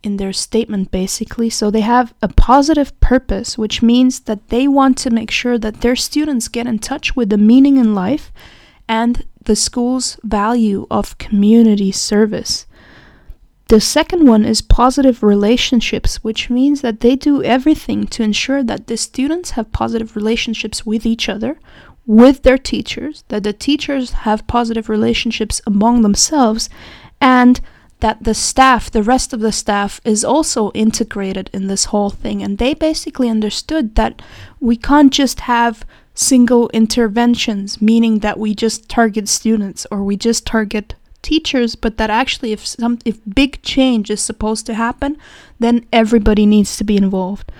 in 0.02 0.16
their 0.16 0.32
statement 0.32 0.90
basically. 0.90 1.50
So 1.50 1.70
they 1.70 1.82
have 1.82 2.14
a 2.22 2.28
positive 2.28 2.98
purpose, 3.00 3.58
which 3.58 3.82
means 3.82 4.20
that 4.20 4.48
they 4.48 4.66
want 4.66 4.96
to 4.98 5.10
make 5.10 5.30
sure 5.30 5.58
that 5.58 5.82
their 5.82 5.96
students 5.96 6.48
get 6.48 6.66
in 6.66 6.78
touch 6.78 7.14
with 7.14 7.28
the 7.28 7.36
meaning 7.36 7.76
in 7.76 7.94
life 7.94 8.32
and 8.88 9.24
the 9.44 9.56
school's 9.56 10.18
value 10.22 10.86
of 10.90 11.18
community 11.18 11.92
service. 11.92 12.66
The 13.68 13.80
second 13.80 14.26
one 14.26 14.44
is 14.44 14.62
positive 14.62 15.22
relationships, 15.22 16.24
which 16.24 16.50
means 16.50 16.80
that 16.80 17.00
they 17.00 17.14
do 17.14 17.42
everything 17.44 18.06
to 18.08 18.22
ensure 18.22 18.64
that 18.64 18.88
the 18.88 18.96
students 18.96 19.50
have 19.50 19.70
positive 19.70 20.16
relationships 20.16 20.84
with 20.84 21.06
each 21.06 21.28
other, 21.28 21.60
with 22.10 22.42
their 22.42 22.58
teachers, 22.58 23.22
that 23.28 23.44
the 23.44 23.52
teachers 23.52 24.10
have 24.26 24.44
positive 24.48 24.88
relationships 24.88 25.62
among 25.64 26.02
themselves, 26.02 26.68
and 27.20 27.60
that 28.00 28.24
the 28.24 28.34
staff, 28.34 28.90
the 28.90 29.04
rest 29.04 29.32
of 29.32 29.38
the 29.38 29.52
staff, 29.52 30.00
is 30.04 30.24
also 30.24 30.72
integrated 30.72 31.48
in 31.52 31.68
this 31.68 31.84
whole 31.86 32.10
thing. 32.10 32.42
And 32.42 32.58
they 32.58 32.74
basically 32.74 33.28
understood 33.28 33.94
that 33.94 34.22
we 34.58 34.74
can't 34.74 35.12
just 35.12 35.40
have 35.40 35.86
single 36.12 36.68
interventions, 36.70 37.80
meaning 37.80 38.18
that 38.18 38.40
we 38.40 38.56
just 38.56 38.88
target 38.88 39.28
students 39.28 39.86
or 39.92 40.02
we 40.02 40.16
just 40.16 40.44
target 40.44 40.96
teachers, 41.22 41.76
but 41.76 41.96
that 41.98 42.10
actually 42.10 42.50
if 42.50 42.66
some 42.66 42.98
if 43.04 43.18
big 43.32 43.62
change 43.62 44.10
is 44.10 44.20
supposed 44.20 44.66
to 44.66 44.74
happen, 44.74 45.16
then 45.60 45.86
everybody 45.92 46.44
needs 46.44 46.76
to 46.76 46.82
be 46.82 46.96
involved. 46.96 47.52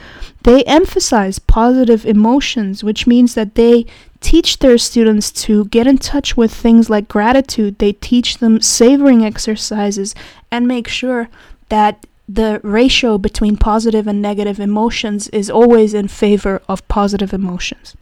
They 0.42 0.64
emphasize 0.64 1.38
positive 1.38 2.04
emotions, 2.04 2.82
which 2.82 3.06
means 3.06 3.34
that 3.34 3.54
they 3.54 3.86
teach 4.20 4.58
their 4.58 4.78
students 4.78 5.30
to 5.32 5.64
get 5.66 5.86
in 5.86 5.98
touch 5.98 6.36
with 6.36 6.52
things 6.52 6.90
like 6.90 7.08
gratitude. 7.08 7.78
They 7.78 7.92
teach 7.92 8.38
them 8.38 8.60
savoring 8.60 9.24
exercises 9.24 10.14
and 10.50 10.68
make 10.68 10.88
sure 10.88 11.28
that 11.68 12.06
the 12.28 12.60
ratio 12.62 13.18
between 13.18 13.56
positive 13.56 14.06
and 14.06 14.22
negative 14.22 14.60
emotions 14.60 15.28
is 15.28 15.50
always 15.50 15.94
in 15.94 16.06
favor 16.06 16.62
of 16.68 16.86
positive 16.86 17.32
emotions. 17.32 17.96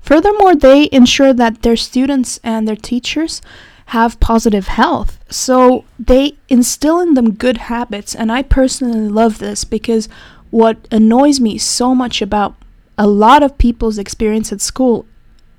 Furthermore, 0.00 0.54
they 0.54 0.88
ensure 0.92 1.32
that 1.32 1.62
their 1.62 1.76
students 1.76 2.38
and 2.44 2.66
their 2.66 2.76
teachers 2.76 3.42
have 3.86 4.20
positive 4.20 4.68
health. 4.68 5.18
So 5.28 5.84
they 5.98 6.34
instill 6.48 7.00
in 7.00 7.14
them 7.14 7.34
good 7.34 7.56
habits. 7.56 8.14
And 8.14 8.30
I 8.30 8.42
personally 8.42 9.08
love 9.08 9.38
this 9.38 9.64
because 9.64 10.08
what 10.50 10.86
annoys 10.92 11.40
me 11.40 11.58
so 11.58 11.94
much 11.94 12.22
about 12.22 12.54
a 13.00 13.06
lot 13.06 13.42
of 13.42 13.56
people's 13.56 13.96
experience 13.96 14.52
at 14.52 14.60
school, 14.60 15.06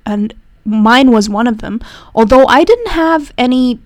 and 0.06 0.32
mine 0.64 1.10
was 1.10 1.28
one 1.28 1.48
of 1.48 1.58
them, 1.58 1.80
although 2.14 2.46
I 2.46 2.62
didn't 2.62 2.92
have 2.92 3.32
any 3.36 3.80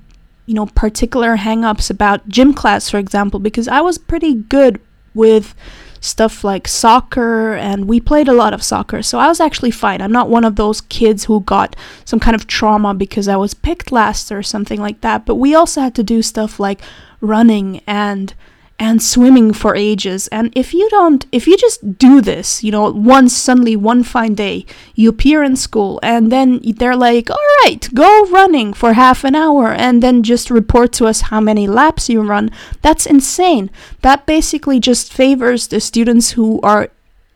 you 0.45 0.55
know 0.55 0.67
particular 0.67 1.37
hang-ups 1.37 1.91
about 1.91 2.29
gym 2.29 2.55
class 2.55 2.89
for 2.89 2.99
example 2.99 3.41
because 3.41 3.67
I 3.67 3.81
was 3.81 3.99
pretty 3.99 4.35
good 4.35 4.81
with 5.13 5.55
stuff 6.01 6.45
like 6.45 6.69
soccer, 6.69 7.55
and 7.55 7.89
we 7.89 7.99
played 7.99 8.29
a 8.29 8.33
lot 8.33 8.53
of 8.53 8.63
soccer. 8.63 9.03
So 9.03 9.19
I 9.19 9.27
was 9.27 9.41
actually 9.41 9.71
fine. 9.71 10.03
I'm 10.03 10.13
not 10.13 10.29
one 10.29 10.45
of 10.45 10.57
those 10.57 10.83
kids 10.83 11.25
who 11.25 11.41
got 11.41 11.75
some 12.05 12.21
kind 12.21 12.35
of 12.35 12.47
trauma 12.47 12.93
because 12.95 13.27
I 13.27 13.37
was 13.37 13.55
picked 13.55 13.91
last 13.91 14.31
or 14.31 14.43
something 14.43 14.81
like 14.81 15.01
that. 15.01 15.25
But 15.27 15.37
we 15.37 15.55
also 15.55 15.81
had 15.81 15.95
to 15.97 16.03
do 16.03 16.21
stuff 16.23 16.61
like 16.61 16.83
running 17.21 17.81
and 17.87 18.35
and 18.79 19.03
swimming 19.03 19.53
for 19.53 19.75
ages. 19.75 20.29
And 20.29 20.53
if 20.55 20.75
you 20.75 20.89
don't, 20.91 21.25
if 21.33 21.47
you 21.47 21.57
just 21.57 21.99
do 21.99 22.21
this, 22.21 22.63
you 22.63 22.71
know, 22.71 22.91
once 22.91 23.37
suddenly 23.37 23.77
one 23.77 24.03
fine 24.03 24.35
day, 24.35 24.67
you 24.95 25.09
appear 25.09 25.43
in 25.43 25.57
school 25.57 25.99
and 26.03 26.31
then 26.31 26.61
they're 26.63 26.97
like, 26.97 27.31
all 27.31 27.39
right, 27.65 27.89
go 27.95 28.27
running 28.27 28.75
for 28.75 28.93
half 28.93 29.25
an 29.25 29.35
hour 29.35 29.73
and 29.73 30.03
then 30.03 30.23
just 30.23 30.51
report 30.51 30.93
to 30.95 31.07
us 31.07 31.23
how 31.23 31.41
many 31.41 31.67
laps 31.67 32.09
you 32.09 32.21
run. 32.23 32.51
That's 32.83 33.07
insane. 33.07 33.71
That 34.03 34.27
basically 34.27 34.79
just 34.81 35.13
favors 35.13 35.69
the 35.69 35.81
students 35.81 36.33
who 36.33 36.61
are 36.63 36.91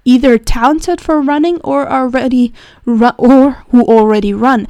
either 0.04 0.38
talented 0.38 1.00
for 1.00 1.20
running 1.20 1.60
or 1.62 1.90
already 1.90 2.52
ru- 2.84 3.16
or 3.18 3.52
who 3.70 3.82
already 3.84 4.34
run 4.34 4.66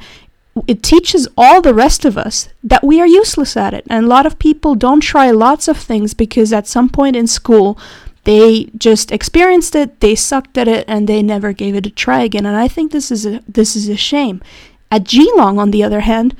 it 0.67 0.83
teaches 0.83 1.27
all 1.37 1.61
the 1.61 1.73
rest 1.73 2.03
of 2.03 2.17
us 2.17 2.49
that 2.63 2.83
we 2.83 2.99
are 2.99 3.07
useless 3.07 3.55
at 3.55 3.73
it. 3.73 3.85
And 3.89 4.05
a 4.05 4.09
lot 4.09 4.25
of 4.25 4.39
people 4.39 4.75
don't 4.75 4.99
try 5.01 5.31
lots 5.31 5.67
of 5.67 5.77
things 5.77 6.13
because 6.13 6.51
at 6.51 6.67
some 6.67 6.89
point 6.89 7.15
in 7.15 7.27
school, 7.27 7.79
they 8.23 8.69
just 8.77 9.11
experienced 9.11 9.75
it, 9.75 9.99
they 9.99 10.13
sucked 10.13 10.57
at 10.57 10.67
it, 10.67 10.85
and 10.87 11.07
they 11.07 11.23
never 11.23 11.53
gave 11.53 11.75
it 11.75 11.87
a 11.87 11.89
try 11.89 12.21
again. 12.21 12.45
And 12.45 12.55
I 12.55 12.67
think 12.67 12.91
this 12.91 13.11
is 13.11 13.25
a, 13.25 13.41
this 13.47 13.75
is 13.75 13.89
a 13.89 13.97
shame. 13.97 14.41
At 14.91 15.05
Geelong, 15.05 15.57
on 15.57 15.71
the 15.71 15.83
other 15.83 16.01
hand, 16.01 16.35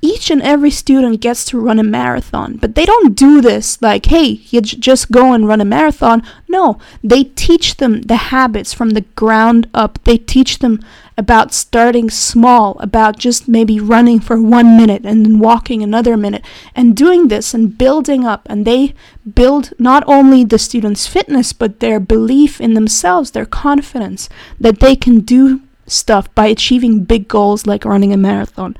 each 0.00 0.30
and 0.30 0.40
every 0.42 0.70
student 0.70 1.20
gets 1.20 1.44
to 1.46 1.58
run 1.58 1.78
a 1.78 1.82
marathon, 1.82 2.56
but 2.56 2.74
they 2.74 2.86
don't 2.86 3.16
do 3.16 3.40
this 3.40 3.82
like, 3.82 4.06
hey, 4.06 4.40
you 4.50 4.60
j- 4.60 4.76
just 4.76 5.10
go 5.10 5.32
and 5.32 5.48
run 5.48 5.60
a 5.60 5.64
marathon. 5.64 6.22
No, 6.46 6.78
they 7.02 7.24
teach 7.24 7.78
them 7.78 8.02
the 8.02 8.16
habits 8.16 8.72
from 8.72 8.90
the 8.90 9.00
ground 9.00 9.68
up. 9.74 9.98
They 10.04 10.18
teach 10.18 10.60
them 10.60 10.80
about 11.18 11.52
starting 11.52 12.08
small, 12.08 12.78
about 12.78 13.18
just 13.18 13.48
maybe 13.48 13.80
running 13.80 14.20
for 14.20 14.40
one 14.40 14.76
minute 14.76 15.04
and 15.04 15.26
then 15.26 15.40
walking 15.40 15.82
another 15.82 16.16
minute, 16.16 16.44
and 16.76 16.96
doing 16.96 17.26
this 17.26 17.52
and 17.52 17.76
building 17.76 18.24
up. 18.24 18.46
And 18.48 18.64
they 18.64 18.94
build 19.34 19.72
not 19.80 20.04
only 20.06 20.44
the 20.44 20.60
students' 20.60 21.08
fitness, 21.08 21.52
but 21.52 21.80
their 21.80 21.98
belief 21.98 22.60
in 22.60 22.74
themselves, 22.74 23.32
their 23.32 23.44
confidence 23.44 24.28
that 24.60 24.78
they 24.78 24.94
can 24.94 25.18
do 25.20 25.60
stuff 25.88 26.32
by 26.36 26.46
achieving 26.46 27.02
big 27.02 27.26
goals 27.26 27.66
like 27.66 27.84
running 27.84 28.12
a 28.12 28.16
marathon. 28.16 28.76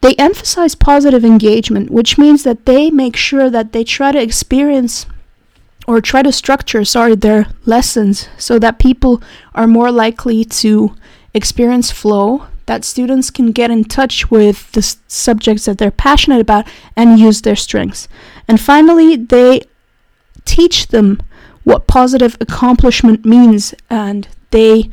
They 0.00 0.14
emphasize 0.14 0.74
positive 0.74 1.24
engagement, 1.24 1.90
which 1.90 2.16
means 2.16 2.42
that 2.44 2.64
they 2.64 2.90
make 2.90 3.16
sure 3.16 3.50
that 3.50 3.72
they 3.72 3.84
try 3.84 4.12
to 4.12 4.22
experience 4.22 5.06
or 5.86 6.00
try 6.00 6.22
to 6.22 6.32
structure, 6.32 6.84
sorry, 6.84 7.16
their 7.16 7.48
lessons 7.66 8.28
so 8.38 8.58
that 8.58 8.78
people 8.78 9.22
are 9.54 9.66
more 9.66 9.90
likely 9.90 10.44
to 10.44 10.94
experience 11.34 11.90
flow, 11.90 12.46
that 12.66 12.84
students 12.84 13.30
can 13.30 13.50
get 13.52 13.70
in 13.70 13.84
touch 13.84 14.30
with 14.30 14.70
the 14.72 14.80
s- 14.80 14.98
subjects 15.08 15.64
that 15.64 15.78
they're 15.78 15.90
passionate 15.90 16.40
about 16.40 16.66
and 16.96 17.18
use 17.18 17.42
their 17.42 17.56
strengths. 17.56 18.08
And 18.46 18.60
finally, 18.60 19.16
they 19.16 19.62
teach 20.44 20.88
them 20.88 21.20
what 21.64 21.86
positive 21.86 22.36
accomplishment 22.40 23.24
means 23.24 23.74
and 23.90 24.28
they 24.50 24.90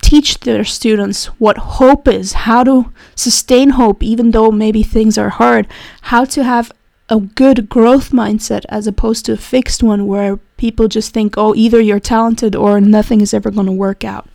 teach 0.00 0.40
their 0.40 0.64
students 0.64 1.26
what 1.38 1.58
hope 1.58 2.06
is, 2.08 2.32
how 2.32 2.64
to 2.64 2.92
sustain 3.14 3.70
hope 3.70 4.02
even 4.02 4.32
though 4.32 4.50
maybe 4.50 4.82
things 4.82 5.16
are 5.16 5.30
hard, 5.30 5.66
how 6.02 6.24
to 6.24 6.44
have 6.44 6.72
a 7.08 7.20
good 7.20 7.68
growth 7.68 8.10
mindset 8.10 8.64
as 8.68 8.86
opposed 8.86 9.24
to 9.26 9.32
a 9.32 9.36
fixed 9.36 9.82
one 9.82 10.06
where 10.06 10.38
people 10.56 10.88
just 10.88 11.12
think, 11.12 11.36
oh, 11.36 11.54
either 11.54 11.80
you're 11.80 12.00
talented 12.00 12.56
or 12.56 12.80
nothing 12.80 13.20
is 13.20 13.34
ever 13.34 13.50
going 13.50 13.66
to 13.66 13.72
work 13.72 14.04
out. 14.04 14.28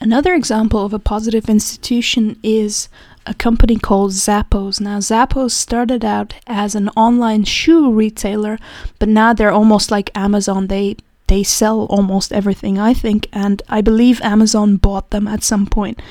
Another 0.00 0.32
example 0.34 0.84
of 0.84 0.94
a 0.94 0.98
positive 0.98 1.50
institution 1.50 2.38
is 2.42 2.88
a 3.26 3.34
company 3.34 3.76
called 3.76 4.12
Zappos. 4.12 4.80
Now, 4.80 4.98
Zappos 4.98 5.50
started 5.50 6.04
out 6.06 6.34
as 6.46 6.74
an 6.74 6.88
online 6.90 7.44
shoe 7.44 7.92
retailer, 7.92 8.58
but 8.98 9.10
now 9.10 9.34
they're 9.34 9.52
almost 9.52 9.90
like 9.90 10.10
Amazon. 10.14 10.68
They 10.68 10.96
they 11.26 11.44
sell 11.44 11.84
almost 11.84 12.32
everything, 12.32 12.76
I 12.76 12.92
think, 12.92 13.28
and 13.32 13.62
I 13.68 13.82
believe 13.82 14.20
Amazon 14.22 14.78
bought 14.78 15.10
them 15.10 15.28
at 15.28 15.44
some 15.44 15.64
point. 15.66 16.02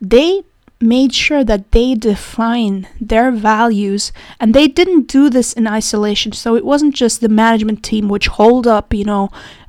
They 0.00 0.42
made 0.80 1.14
sure 1.14 1.44
that 1.44 1.70
they 1.72 1.94
define 1.94 2.88
their 3.00 3.30
values 3.30 4.10
and 4.40 4.54
they 4.54 4.66
didn't 4.66 5.06
do 5.08 5.28
this 5.28 5.52
in 5.52 5.66
isolation 5.66 6.30
so 6.30 6.54
it 6.54 6.64
wasn't 6.64 6.94
just 6.94 7.20
the 7.20 7.28
management 7.28 7.82
team 7.82 8.08
which 8.08 8.28
hold 8.28 8.64
up 8.64 8.94
you 8.94 9.04
know 9.04 9.28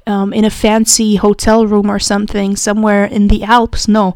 um, 0.09 0.33
in 0.33 0.43
a 0.43 0.49
fancy 0.49 1.15
hotel 1.15 1.65
room 1.65 1.89
or 1.89 1.99
something 1.99 2.55
somewhere 2.55 3.05
in 3.05 3.27
the 3.27 3.43
alps 3.43 3.87
no 3.87 4.15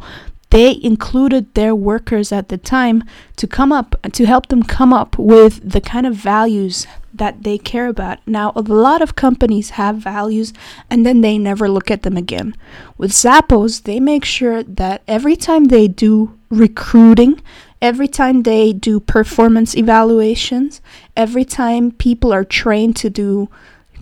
they 0.54 0.80
included 0.84 1.52
their 1.56 1.74
workers 1.74 2.32
at 2.32 2.50
the 2.50 2.60
time 2.60 3.04
to 3.36 3.48
come 3.48 3.72
up 3.72 3.96
to 4.12 4.26
help 4.28 4.48
them 4.50 4.62
come 4.62 4.94
up 4.94 5.18
with 5.18 5.68
the 5.68 5.82
kind 5.82 6.06
of 6.06 6.14
values 6.14 6.86
that 7.12 7.44
they 7.44 7.58
care 7.58 7.88
about. 7.88 8.20
Now, 8.28 8.52
a 8.56 8.62
lot 8.62 9.02
of 9.02 9.16
companies 9.16 9.72
have 9.72 9.98
values 9.98 10.54
and 10.92 11.06
then 11.06 11.22
they 11.22 11.40
never 11.40 11.68
look 11.70 11.90
at 11.90 12.04
them 12.04 12.18
again. 12.18 12.56
With 13.00 13.12
Zappos, 13.12 13.82
they 13.82 14.00
make 14.00 14.26
sure 14.26 14.62
that 14.62 15.02
every 15.08 15.36
time 15.36 15.66
they 15.66 15.88
do 15.88 16.38
recruiting, 16.50 17.42
every 17.82 18.08
time 18.08 18.44
they 18.44 18.74
do 18.74 19.00
performance 19.00 19.76
evaluations, 19.76 20.82
every 21.18 21.46
time 21.46 21.92
people 21.92 22.32
are 22.32 22.46
trained 22.46 22.96
to 22.98 23.10
do 23.10 23.50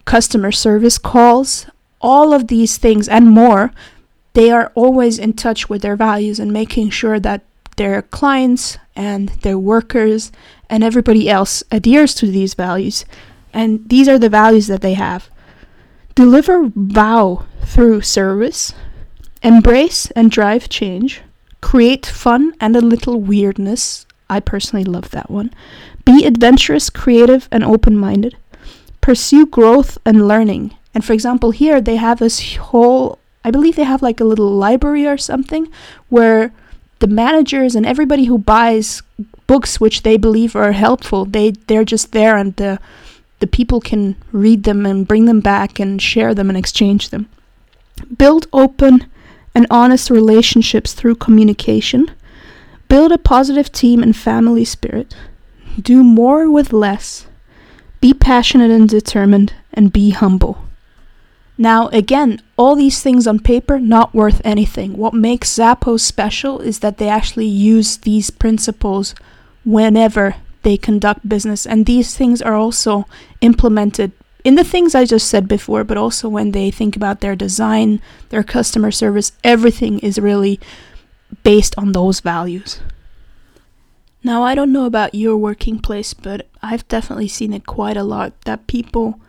customer 0.03 0.51
service 0.51 0.97
calls, 0.97 1.65
all 2.01 2.33
of 2.33 2.47
these 2.47 2.77
things 2.77 3.07
and 3.07 3.29
more, 3.29 3.71
they 4.33 4.51
are 4.51 4.71
always 4.75 5.19
in 5.19 5.33
touch 5.33 5.69
with 5.69 5.81
their 5.81 5.95
values 5.95 6.39
and 6.39 6.51
making 6.51 6.89
sure 6.89 7.19
that 7.19 7.43
their 7.77 8.01
clients 8.01 8.77
and 8.95 9.29
their 9.41 9.57
workers 9.57 10.31
and 10.69 10.83
everybody 10.83 11.29
else 11.29 11.63
adheres 11.71 12.13
to 12.15 12.27
these 12.27 12.53
values. 12.53 13.05
And 13.53 13.87
these 13.89 14.07
are 14.07 14.19
the 14.19 14.29
values 14.29 14.67
that 14.67 14.81
they 14.81 14.93
have 14.93 15.29
deliver 16.13 16.69
vow 16.75 17.45
through 17.63 18.01
service, 18.01 18.73
embrace 19.41 20.11
and 20.11 20.29
drive 20.29 20.67
change, 20.67 21.21
create 21.61 22.05
fun 22.05 22.53
and 22.59 22.75
a 22.75 22.81
little 22.81 23.21
weirdness. 23.21 24.05
I 24.29 24.39
personally 24.39 24.83
love 24.83 25.11
that 25.11 25.31
one. 25.31 25.53
Be 26.05 26.25
adventurous, 26.25 26.89
creative, 26.89 27.47
and 27.51 27.63
open 27.63 27.97
minded. 27.97 28.35
Pursue 28.99 29.45
growth 29.45 29.97
and 30.05 30.27
learning. 30.27 30.75
And 30.93 31.03
for 31.05 31.13
example, 31.13 31.51
here 31.51 31.79
they 31.79 31.95
have 31.95 32.19
this 32.19 32.55
whole, 32.55 33.19
I 33.45 33.51
believe 33.51 33.75
they 33.75 33.83
have 33.83 34.01
like 34.01 34.19
a 34.19 34.25
little 34.25 34.49
library 34.49 35.07
or 35.07 35.17
something 35.17 35.69
where 36.09 36.51
the 36.99 37.07
managers 37.07 37.75
and 37.75 37.85
everybody 37.85 38.25
who 38.25 38.37
buys 38.37 39.01
books 39.47 39.79
which 39.79 40.03
they 40.03 40.17
believe 40.17 40.55
are 40.55 40.71
helpful. 40.71 41.25
They 41.25 41.51
they're 41.51 41.83
just 41.83 42.11
there 42.11 42.37
and 42.37 42.55
the 42.55 42.79
the 43.39 43.47
people 43.47 43.81
can 43.81 44.15
read 44.31 44.63
them 44.63 44.85
and 44.85 45.07
bring 45.07 45.25
them 45.25 45.41
back 45.41 45.79
and 45.79 46.01
share 46.01 46.35
them 46.35 46.49
and 46.49 46.57
exchange 46.57 47.09
them. 47.09 47.27
Build 48.15 48.47
open 48.53 49.07
and 49.55 49.65
honest 49.69 50.09
relationships 50.09 50.93
through 50.93 51.15
communication. 51.15 52.11
Build 52.87 53.11
a 53.11 53.17
positive 53.17 53.71
team 53.71 54.03
and 54.03 54.15
family 54.15 54.63
spirit. 54.63 55.15
Do 55.81 56.03
more 56.03 56.49
with 56.49 56.71
less. 56.71 57.25
Be 57.99 58.13
passionate 58.13 58.71
and 58.71 58.87
determined 58.87 59.53
and 59.73 59.91
be 59.91 60.11
humble. 60.11 60.65
Now, 61.61 61.89
again, 61.89 62.41
all 62.57 62.75
these 62.75 63.03
things 63.03 63.27
on 63.27 63.37
paper 63.37 63.79
not 63.79 64.15
worth 64.15 64.41
anything. 64.43 64.97
What 64.97 65.13
makes 65.13 65.59
Zappos 65.59 65.99
special 65.99 66.59
is 66.59 66.79
that 66.79 66.97
they 66.97 67.07
actually 67.07 67.45
use 67.45 67.97
these 67.97 68.31
principles 68.31 69.13
whenever 69.63 70.37
they 70.63 70.75
conduct 70.75 71.29
business, 71.29 71.67
and 71.67 71.85
these 71.85 72.17
things 72.17 72.41
are 72.41 72.55
also 72.55 73.05
implemented 73.41 74.11
in 74.43 74.55
the 74.55 74.63
things 74.63 74.95
I 74.95 75.05
just 75.05 75.27
said 75.27 75.47
before, 75.47 75.83
but 75.83 75.97
also 75.97 76.27
when 76.27 76.49
they 76.49 76.71
think 76.71 76.95
about 76.95 77.21
their 77.21 77.35
design, 77.35 78.01
their 78.29 78.41
customer 78.41 78.89
service, 78.89 79.31
everything 79.43 79.99
is 79.99 80.17
really 80.17 80.59
based 81.43 81.77
on 81.77 81.91
those 81.91 82.21
values. 82.21 82.79
Now, 84.23 84.41
I 84.41 84.55
don't 84.55 84.73
know 84.73 84.85
about 84.85 85.13
your 85.13 85.37
working 85.37 85.77
place, 85.77 86.15
but 86.15 86.47
I've 86.63 86.87
definitely 86.87 87.27
seen 87.27 87.53
it 87.53 87.67
quite 87.67 87.97
a 87.97 88.03
lot 88.03 88.33
that 88.45 88.65
people 88.65 89.19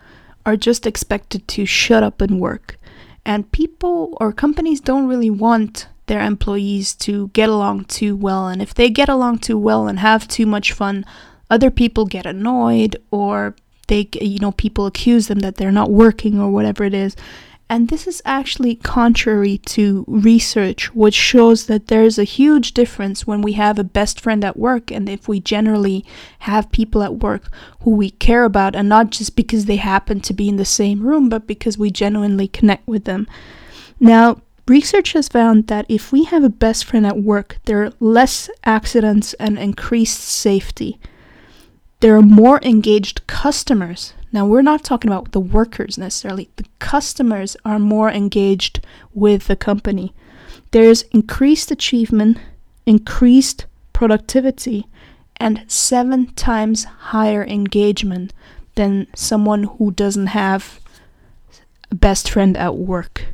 are 0.45 0.57
just 0.57 0.87
expected 0.87 1.47
to 1.49 1.67
shut 1.67 2.03
up 2.03 2.21
and 2.21 2.41
work. 2.41 2.79
And 3.25 3.51
people 3.53 4.17
or 4.21 4.33
companies 4.33 4.81
don't 4.81 5.09
really 5.09 5.31
want 5.31 5.89
their 6.07 6.21
employees 6.21 6.95
to 6.97 7.29
get 7.29 7.49
along 7.49 7.85
too 7.85 8.17
well. 8.17 8.49
And 8.49 8.61
if 8.61 8.75
they 8.75 8.91
get 8.91 9.09
along 9.09 9.39
too 9.39 9.57
well 9.59 9.87
and 9.87 10.01
have 10.01 10.27
too 10.27 10.47
much 10.47 10.73
fun, 10.73 11.05
other 11.49 11.71
people 11.71 12.07
get 12.07 12.27
annoyed 12.27 12.97
or 13.11 13.55
they 13.89 14.09
you 14.21 14.39
know 14.39 14.53
people 14.53 14.87
accuse 14.87 15.29
them 15.29 15.41
that 15.41 15.57
they're 15.57 15.73
not 15.73 15.91
working 15.91 16.41
or 16.41 16.51
whatever 16.51 16.85
it 16.85 16.95
is 16.95 17.15
and 17.73 17.89
this 17.89 18.07
is 18.07 18.21
actually 18.27 18.75
contrary 18.75 19.57
to 19.57 20.05
research, 20.07 20.95
which 20.95 21.15
shows 21.15 21.69
that 21.69 21.87
there's 21.87 22.19
a 22.19 22.25
huge 22.25 22.75
difference 22.75 23.27
when 23.27 23.41
we 23.41 23.55
have 23.55 23.79
a 23.79 23.83
best 23.99 24.21
friend 24.21 24.45
at 24.45 24.59
work 24.59 24.91
and 24.91 25.09
if 25.09 25.27
we 25.27 25.41
generally 25.41 26.05
have 26.41 26.71
people 26.71 27.03
at 27.03 27.15
work 27.21 27.51
who 27.81 27.93
we 27.93 28.11
care 28.11 28.45
about, 28.45 28.77
and 28.77 28.91
not 28.91 29.09
just 29.09 29.37
because 29.37 29.65
they 29.65 29.77
happen 29.77 30.21
to 30.21 30.35
be 30.35 30.51
in 30.51 30.57
the 30.57 30.67
same 30.67 31.01
room, 31.01 31.31
but 31.31 31.47
because 31.47 31.79
we 31.79 31.91
genuinely 31.91 32.47
connect 32.47 32.87
with 32.87 33.05
them. 33.05 33.27
Now, 33.99 34.43
research 34.69 35.15
has 35.15 35.29
found 35.29 35.69
that 35.69 35.87
if 35.89 36.13
we 36.13 36.25
have 36.25 36.45
a 36.45 36.51
best 36.51 36.85
friend 36.85 37.07
at 37.07 37.23
work, 37.23 37.57
there 37.65 37.83
are 37.83 37.95
less 38.01 38.51
accidents 38.65 39.33
and 39.41 39.59
increased 39.59 40.21
safety. 40.21 41.01
There 42.01 42.17
are 42.17 42.21
more 42.21 42.61
engaged 42.63 43.27
customers 43.27 44.13
now, 44.33 44.47
we're 44.47 44.63
not 44.63 44.83
talking 44.83 45.11
about 45.11 45.33
the 45.33 45.41
workers 45.41 45.99
necessarily, 45.99 46.49
the 46.57 46.65
customers 46.79 47.55
are 47.67 47.79
more 47.79 48.11
engaged 48.11 48.81
with 49.13 49.47
the 49.47 49.57
company. 49.57 50.15
There's 50.71 51.03
increased 51.13 51.71
achievement, 51.71 52.39
increased 52.87 53.67
productivity, 53.93 54.87
and 55.37 55.65
seven 55.69 56.33
times 56.33 56.85
higher 56.85 57.45
engagement 57.45 58.33
than 58.75 59.07
someone 59.15 59.65
who 59.65 59.91
doesn't 59.91 60.29
have 60.29 60.81
a 61.91 61.95
best 61.95 62.31
friend 62.31 62.57
at 62.57 62.77
work. 62.77 63.27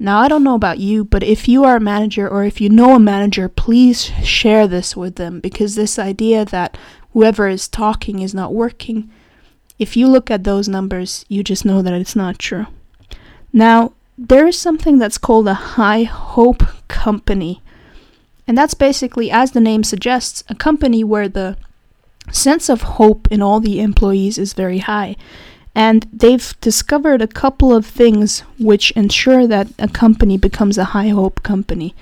Now, 0.00 0.18
I 0.18 0.26
don't 0.26 0.44
know 0.44 0.56
about 0.56 0.78
you, 0.78 1.04
but 1.04 1.22
if 1.22 1.46
you 1.48 1.62
are 1.64 1.76
a 1.76 1.80
manager 1.80 2.28
or 2.28 2.44
if 2.44 2.60
you 2.60 2.68
know 2.68 2.96
a 2.96 3.00
manager, 3.00 3.48
please 3.48 4.04
share 4.24 4.66
this 4.66 4.96
with 4.96 5.14
them 5.14 5.38
because 5.38 5.76
this 5.76 5.96
idea 5.96 6.44
that 6.46 6.76
whoever 7.12 7.46
is 7.48 7.68
talking 7.68 8.18
is 8.20 8.34
not 8.34 8.52
working 8.52 9.10
if 9.78 9.96
you 9.96 10.08
look 10.08 10.30
at 10.30 10.44
those 10.44 10.68
numbers, 10.68 11.24
you 11.28 11.42
just 11.42 11.64
know 11.64 11.82
that 11.82 11.94
it's 11.94 12.16
not 12.16 12.38
true. 12.38 12.66
Now, 13.52 13.92
there 14.16 14.46
is 14.46 14.58
something 14.58 14.98
that's 14.98 15.18
called 15.18 15.46
a 15.46 15.54
high 15.54 16.02
hope 16.02 16.64
company. 16.88 17.62
And 18.46 18.58
that's 18.58 18.74
basically, 18.74 19.30
as 19.30 19.52
the 19.52 19.60
name 19.60 19.84
suggests, 19.84 20.42
a 20.48 20.54
company 20.54 21.04
where 21.04 21.28
the 21.28 21.56
sense 22.32 22.68
of 22.68 22.82
hope 22.82 23.28
in 23.30 23.40
all 23.40 23.60
the 23.60 23.80
employees 23.80 24.38
is 24.38 24.52
very 24.54 24.78
high. 24.78 25.16
And 25.74 26.08
they've 26.12 26.54
discovered 26.60 27.22
a 27.22 27.28
couple 27.28 27.72
of 27.74 27.86
things 27.86 28.40
which 28.58 28.90
ensure 28.92 29.46
that 29.46 29.68
a 29.78 29.86
company 29.86 30.36
becomes 30.36 30.76
a 30.76 30.86
high 30.86 31.08
hope 31.08 31.42
company. 31.42 31.94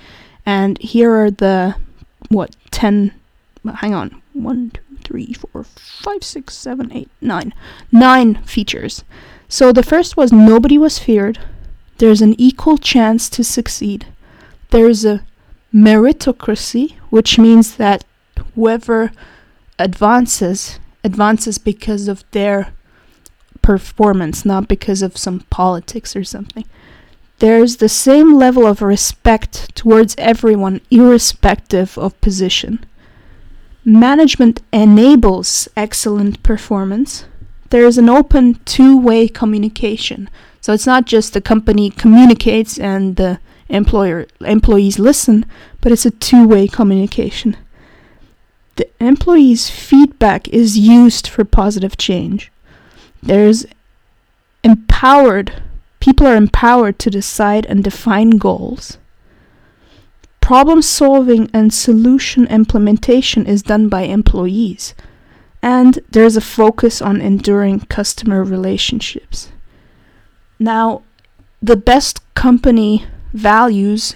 And 0.45 0.79
here 0.79 1.11
are 1.11 1.29
the, 1.29 1.75
what, 2.29 2.55
10, 2.71 3.13
hang 3.75 3.93
on, 3.93 4.21
1, 4.33 4.71
2, 4.71 4.81
three, 5.07 5.31
four, 5.31 5.63
five, 5.63 6.21
six, 6.21 6.53
seven, 6.53 6.91
eight, 6.91 7.09
nine. 7.21 7.53
Nine 7.93 8.35
features. 8.43 9.05
So 9.47 9.71
the 9.71 9.83
first 9.83 10.17
was 10.17 10.33
nobody 10.33 10.77
was 10.77 10.99
feared. 10.99 11.39
There's 11.97 12.21
an 12.21 12.35
equal 12.37 12.77
chance 12.77 13.29
to 13.29 13.43
succeed. 13.43 14.05
There's 14.71 15.05
a 15.05 15.23
meritocracy, 15.73 16.95
which 17.09 17.39
means 17.39 17.77
that 17.77 18.03
whoever 18.53 19.11
advances 19.79 20.79
advances 21.03 21.57
because 21.57 22.09
of 22.09 22.25
their 22.31 22.73
performance, 23.61 24.43
not 24.43 24.67
because 24.67 25.01
of 25.01 25.15
some 25.15 25.39
politics 25.49 26.17
or 26.17 26.23
something. 26.25 26.65
There's 27.39 27.77
the 27.77 27.87
same 27.87 28.33
level 28.33 28.65
of 28.65 28.81
respect 28.81 29.73
towards 29.73 30.15
everyone, 30.17 30.81
irrespective 30.91 31.97
of 31.97 32.19
position. 32.19 32.85
Management 33.87 34.61
enables 34.73 35.69
excellent 35.77 36.43
performance. 36.43 37.23
There 37.69 37.85
is 37.85 37.97
an 37.97 38.09
open 38.09 38.55
two 38.65 38.97
way 38.97 39.29
communication. 39.29 40.29
So 40.59 40.73
it's 40.73 40.85
not 40.85 41.05
just 41.05 41.31
the 41.31 41.39
company 41.39 41.89
communicates 41.89 42.77
and 42.77 43.15
the 43.15 43.39
employer 43.69 44.27
employees 44.41 44.99
listen, 44.99 45.45
but 45.79 45.93
it's 45.93 46.05
a 46.05 46.11
two 46.11 46.45
way 46.45 46.67
communication. 46.67 47.55
The 48.75 48.89
employees' 48.99 49.69
feedback 49.69 50.49
is 50.49 50.77
used 50.77 51.25
for 51.25 51.45
positive 51.45 51.95
change. 51.95 52.51
There's 53.23 53.65
empowered 54.65 55.63
people 56.01 56.27
are 56.27 56.35
empowered 56.35 56.99
to 56.99 57.09
decide 57.09 57.65
and 57.67 57.85
define 57.85 58.31
goals. 58.31 58.97
Problem 60.47 60.81
solving 60.81 61.49
and 61.51 61.73
solution 61.73 62.47
implementation 62.47 63.45
is 63.45 63.61
done 63.61 63.89
by 63.89 64.03
employees, 64.03 64.95
and 65.61 65.99
there's 66.09 66.37
a 66.37 66.41
focus 66.41 67.01
on 67.01 67.19
enduring 67.19 67.81
customer 67.81 68.45
relationships. 68.45 69.51
Now, 70.57 71.01
the 71.61 71.75
best 71.75 72.21
company 72.33 73.03
values 73.33 74.15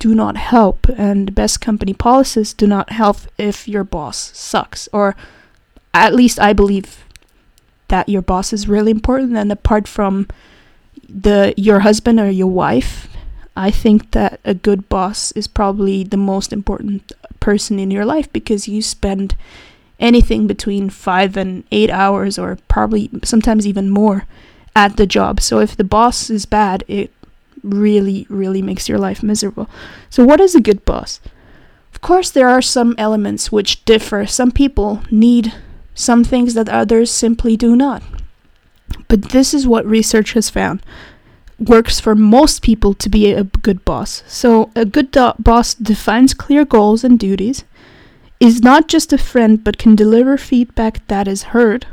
do 0.00 0.12
not 0.12 0.36
help, 0.36 0.88
and 0.88 1.28
the 1.28 1.32
best 1.32 1.60
company 1.60 1.94
policies 1.94 2.52
do 2.52 2.66
not 2.66 2.90
help 2.90 3.18
if 3.38 3.68
your 3.68 3.84
boss 3.84 4.36
sucks, 4.36 4.88
or 4.92 5.14
at 5.94 6.16
least 6.16 6.40
I 6.40 6.52
believe 6.52 7.04
that 7.86 8.08
your 8.08 8.22
boss 8.22 8.52
is 8.52 8.66
really 8.66 8.90
important, 8.90 9.36
and 9.36 9.52
apart 9.52 9.86
from 9.86 10.26
the 11.08 11.54
your 11.56 11.80
husband 11.80 12.18
or 12.18 12.28
your 12.28 12.48
wife 12.48 13.06
I 13.60 13.70
think 13.70 14.12
that 14.12 14.40
a 14.42 14.54
good 14.54 14.88
boss 14.88 15.32
is 15.32 15.46
probably 15.46 16.02
the 16.02 16.16
most 16.16 16.50
important 16.50 17.12
person 17.40 17.78
in 17.78 17.90
your 17.90 18.06
life 18.06 18.32
because 18.32 18.66
you 18.66 18.80
spend 18.80 19.34
anything 19.98 20.46
between 20.46 20.88
five 20.88 21.36
and 21.36 21.64
eight 21.70 21.90
hours, 21.90 22.38
or 22.38 22.56
probably 22.68 23.10
sometimes 23.22 23.66
even 23.66 23.90
more, 23.90 24.24
at 24.74 24.96
the 24.96 25.06
job. 25.06 25.42
So 25.42 25.58
if 25.60 25.76
the 25.76 25.84
boss 25.84 26.30
is 26.30 26.46
bad, 26.46 26.84
it 26.88 27.12
really, 27.62 28.26
really 28.30 28.62
makes 28.62 28.88
your 28.88 28.98
life 28.98 29.22
miserable. 29.22 29.68
So, 30.08 30.24
what 30.24 30.40
is 30.40 30.54
a 30.54 30.60
good 30.60 30.86
boss? 30.86 31.20
Of 31.92 32.00
course, 32.00 32.30
there 32.30 32.48
are 32.48 32.62
some 32.62 32.94
elements 32.96 33.52
which 33.52 33.84
differ. 33.84 34.24
Some 34.24 34.52
people 34.52 35.02
need 35.10 35.52
some 35.94 36.24
things 36.24 36.54
that 36.54 36.70
others 36.70 37.10
simply 37.10 37.58
do 37.58 37.76
not. 37.76 38.02
But 39.08 39.30
this 39.30 39.52
is 39.52 39.66
what 39.66 39.84
research 39.84 40.32
has 40.32 40.48
found 40.48 40.82
works 41.60 42.00
for 42.00 42.14
most 42.14 42.62
people 42.62 42.94
to 42.94 43.08
be 43.08 43.32
a 43.32 43.44
good 43.44 43.84
boss. 43.84 44.22
So, 44.26 44.70
a 44.74 44.84
good 44.84 45.10
do- 45.10 45.34
boss 45.38 45.74
defines 45.74 46.34
clear 46.34 46.64
goals 46.64 47.04
and 47.04 47.18
duties, 47.18 47.64
is 48.40 48.62
not 48.62 48.88
just 48.88 49.12
a 49.12 49.18
friend 49.18 49.62
but 49.62 49.78
can 49.78 49.94
deliver 49.94 50.38
feedback 50.38 51.06
that 51.08 51.28
is 51.28 51.52
heard, 51.54 51.86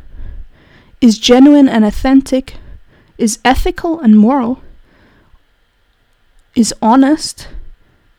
is 1.02 1.20
genuine 1.20 1.68
and 1.68 1.84
authentic, 1.84 2.56
is 3.18 3.40
ethical 3.44 4.00
and 4.00 4.18
moral, 4.18 4.62
is 6.56 6.74
honest, 6.82 7.50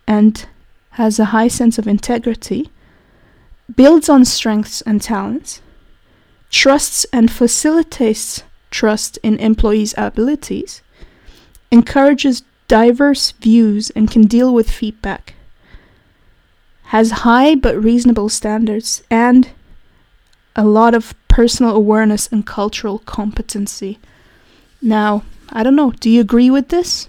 and 0.06 0.46
has 0.90 1.18
a 1.18 1.26
high 1.26 1.48
sense 1.48 1.78
of 1.78 1.88
integrity, 1.88 2.70
builds 3.74 4.08
on 4.08 4.24
strengths 4.24 4.82
and 4.82 5.00
talents, 5.00 5.62
trusts 6.50 7.06
and 7.12 7.30
facilitates 7.30 8.42
trust 8.70 9.18
in 9.22 9.38
employees' 9.38 9.94
abilities 9.96 10.82
encourages 11.70 12.42
diverse 12.66 13.32
views 13.32 13.90
and 13.90 14.10
can 14.10 14.22
deal 14.22 14.52
with 14.52 14.70
feedback, 14.70 15.34
has 16.84 17.10
high 17.10 17.54
but 17.54 17.82
reasonable 17.82 18.28
standards 18.28 19.02
and 19.10 19.50
a 20.56 20.64
lot 20.64 20.94
of 20.94 21.14
personal 21.28 21.74
awareness 21.74 22.26
and 22.28 22.46
cultural 22.46 22.98
competency. 23.00 23.98
Now, 24.82 25.22
I 25.50 25.62
don't 25.62 25.76
know, 25.76 25.92
do 25.92 26.10
you 26.10 26.20
agree 26.20 26.50
with 26.50 26.68
this? 26.68 27.08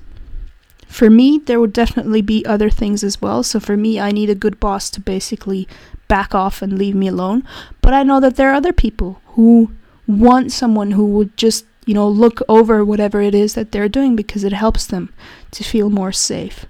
For 0.88 1.10
me, 1.10 1.40
there 1.46 1.60
would 1.60 1.74
definitely 1.74 2.22
be 2.22 2.46
other 2.46 2.70
things 2.70 3.04
as 3.04 3.22
well. 3.22 3.44
So 3.44 3.60
for 3.60 3.78
me, 3.78 4.00
I 4.00 4.12
need 4.12 4.30
a 4.30 4.36
good 4.36 4.60
boss 4.60 4.90
to 4.92 5.00
basically 5.00 5.68
back 6.08 6.34
off 6.34 6.62
and 6.62 6.78
leave 6.78 6.96
me 6.96 7.08
alone. 7.08 7.44
But 7.82 7.94
I 7.94 8.04
know 8.04 8.20
that 8.20 8.36
there 8.38 8.50
are 8.50 8.56
other 8.56 8.74
people 8.74 9.22
who 9.28 9.72
want 10.08 10.52
someone 10.52 10.92
who 10.92 11.06
would 11.06 11.38
just, 11.38 11.66
you 11.90 11.96
know, 11.96 12.08
look 12.08 12.40
over 12.48 12.86
whatever 12.86 13.20
it 13.20 13.34
is 13.34 13.56
that 13.56 13.72
they're 13.72 13.90
doing 13.90 14.16
because 14.16 14.44
it 14.44 14.54
helps 14.54 14.86
them 14.86 15.12
to 15.50 15.64
feel 15.64 15.90
more 15.90 16.12
safe. 16.12 16.68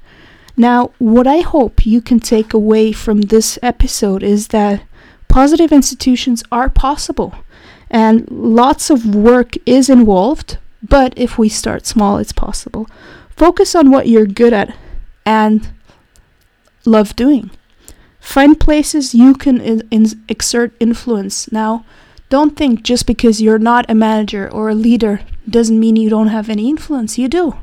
Now, 0.55 0.93
what 0.97 1.27
I 1.27 1.41
hope 1.41 1.86
you 1.86 1.99
can 1.99 2.21
take 2.21 2.53
away 2.53 2.93
from 2.93 3.23
this 3.23 3.60
episode 3.62 4.23
is 4.23 4.47
that 4.47 4.82
positive 5.27 5.73
institutions 5.73 6.41
are 6.53 6.69
possible 6.69 7.36
and 7.89 8.32
lots 8.32 8.89
of 8.89 9.13
work 9.13 9.55
is 9.65 9.89
involved, 9.89 10.58
but 10.82 11.12
if 11.17 11.38
we 11.38 11.49
start 11.49 11.86
small, 11.86 12.17
it's 12.17 12.32
possible. 12.32 12.88
Focus 13.36 13.75
on 13.75 13.91
what 13.91 14.08
you're 14.08 14.25
good 14.25 14.53
at 14.53 14.73
and 15.25 15.67
love 16.86 17.13
doing. 17.17 17.51
Find 18.21 18.58
places 18.58 19.13
you 19.13 19.34
can 19.34 19.60
in- 19.60 19.86
in- 19.91 20.23
exert 20.29 20.71
influence. 20.79 21.51
Now, 21.51 21.84
don't 22.29 22.55
think 22.55 22.83
just 22.83 23.05
because 23.05 23.41
you're 23.41 23.59
not 23.59 23.89
a 23.89 23.95
manager 23.95 24.49
or 24.49 24.69
a 24.69 24.75
leader 24.75 25.21
doesn't 25.49 25.79
mean 25.79 25.95
you 25.95 26.09
don't 26.09 26.27
have 26.27 26.49
any 26.49 26.69
influence. 26.69 27.17
You 27.17 27.27
do. 27.27 27.57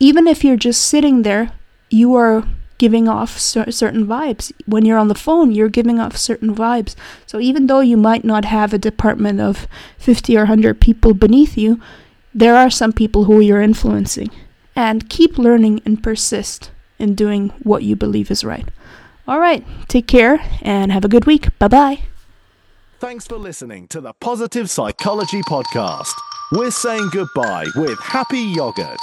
Even 0.00 0.26
if 0.26 0.42
you're 0.42 0.56
just 0.56 0.82
sitting 0.82 1.22
there, 1.22 1.52
you 1.88 2.14
are 2.14 2.44
giving 2.78 3.08
off 3.08 3.38
cer- 3.38 3.70
certain 3.70 4.04
vibes. 4.04 4.50
When 4.66 4.84
you're 4.84 4.98
on 4.98 5.06
the 5.06 5.14
phone, 5.14 5.52
you're 5.52 5.68
giving 5.68 6.00
off 6.00 6.16
certain 6.16 6.52
vibes. 6.52 6.96
So 7.26 7.38
even 7.38 7.68
though 7.68 7.78
you 7.80 7.96
might 7.96 8.24
not 8.24 8.44
have 8.44 8.74
a 8.74 8.78
department 8.78 9.40
of 9.40 9.68
50 9.98 10.36
or 10.36 10.40
100 10.40 10.80
people 10.80 11.14
beneath 11.14 11.56
you, 11.56 11.80
there 12.34 12.56
are 12.56 12.70
some 12.70 12.92
people 12.92 13.24
who 13.24 13.38
you're 13.38 13.62
influencing. 13.62 14.30
And 14.74 15.08
keep 15.08 15.38
learning 15.38 15.82
and 15.84 16.02
persist 16.02 16.72
in 16.98 17.14
doing 17.14 17.50
what 17.62 17.84
you 17.84 17.94
believe 17.94 18.30
is 18.30 18.42
right. 18.42 18.66
All 19.28 19.38
right, 19.38 19.64
take 19.86 20.08
care 20.08 20.40
and 20.62 20.90
have 20.90 21.04
a 21.04 21.08
good 21.08 21.26
week. 21.26 21.56
Bye 21.60 21.68
bye. 21.68 22.02
Thanks 23.02 23.26
for 23.26 23.36
listening 23.36 23.88
to 23.88 24.00
the 24.00 24.12
Positive 24.20 24.70
Psychology 24.70 25.40
Podcast. 25.42 26.12
We're 26.52 26.70
saying 26.70 27.08
goodbye 27.10 27.66
with 27.74 27.98
happy 27.98 28.38
yogurt. 28.38 29.00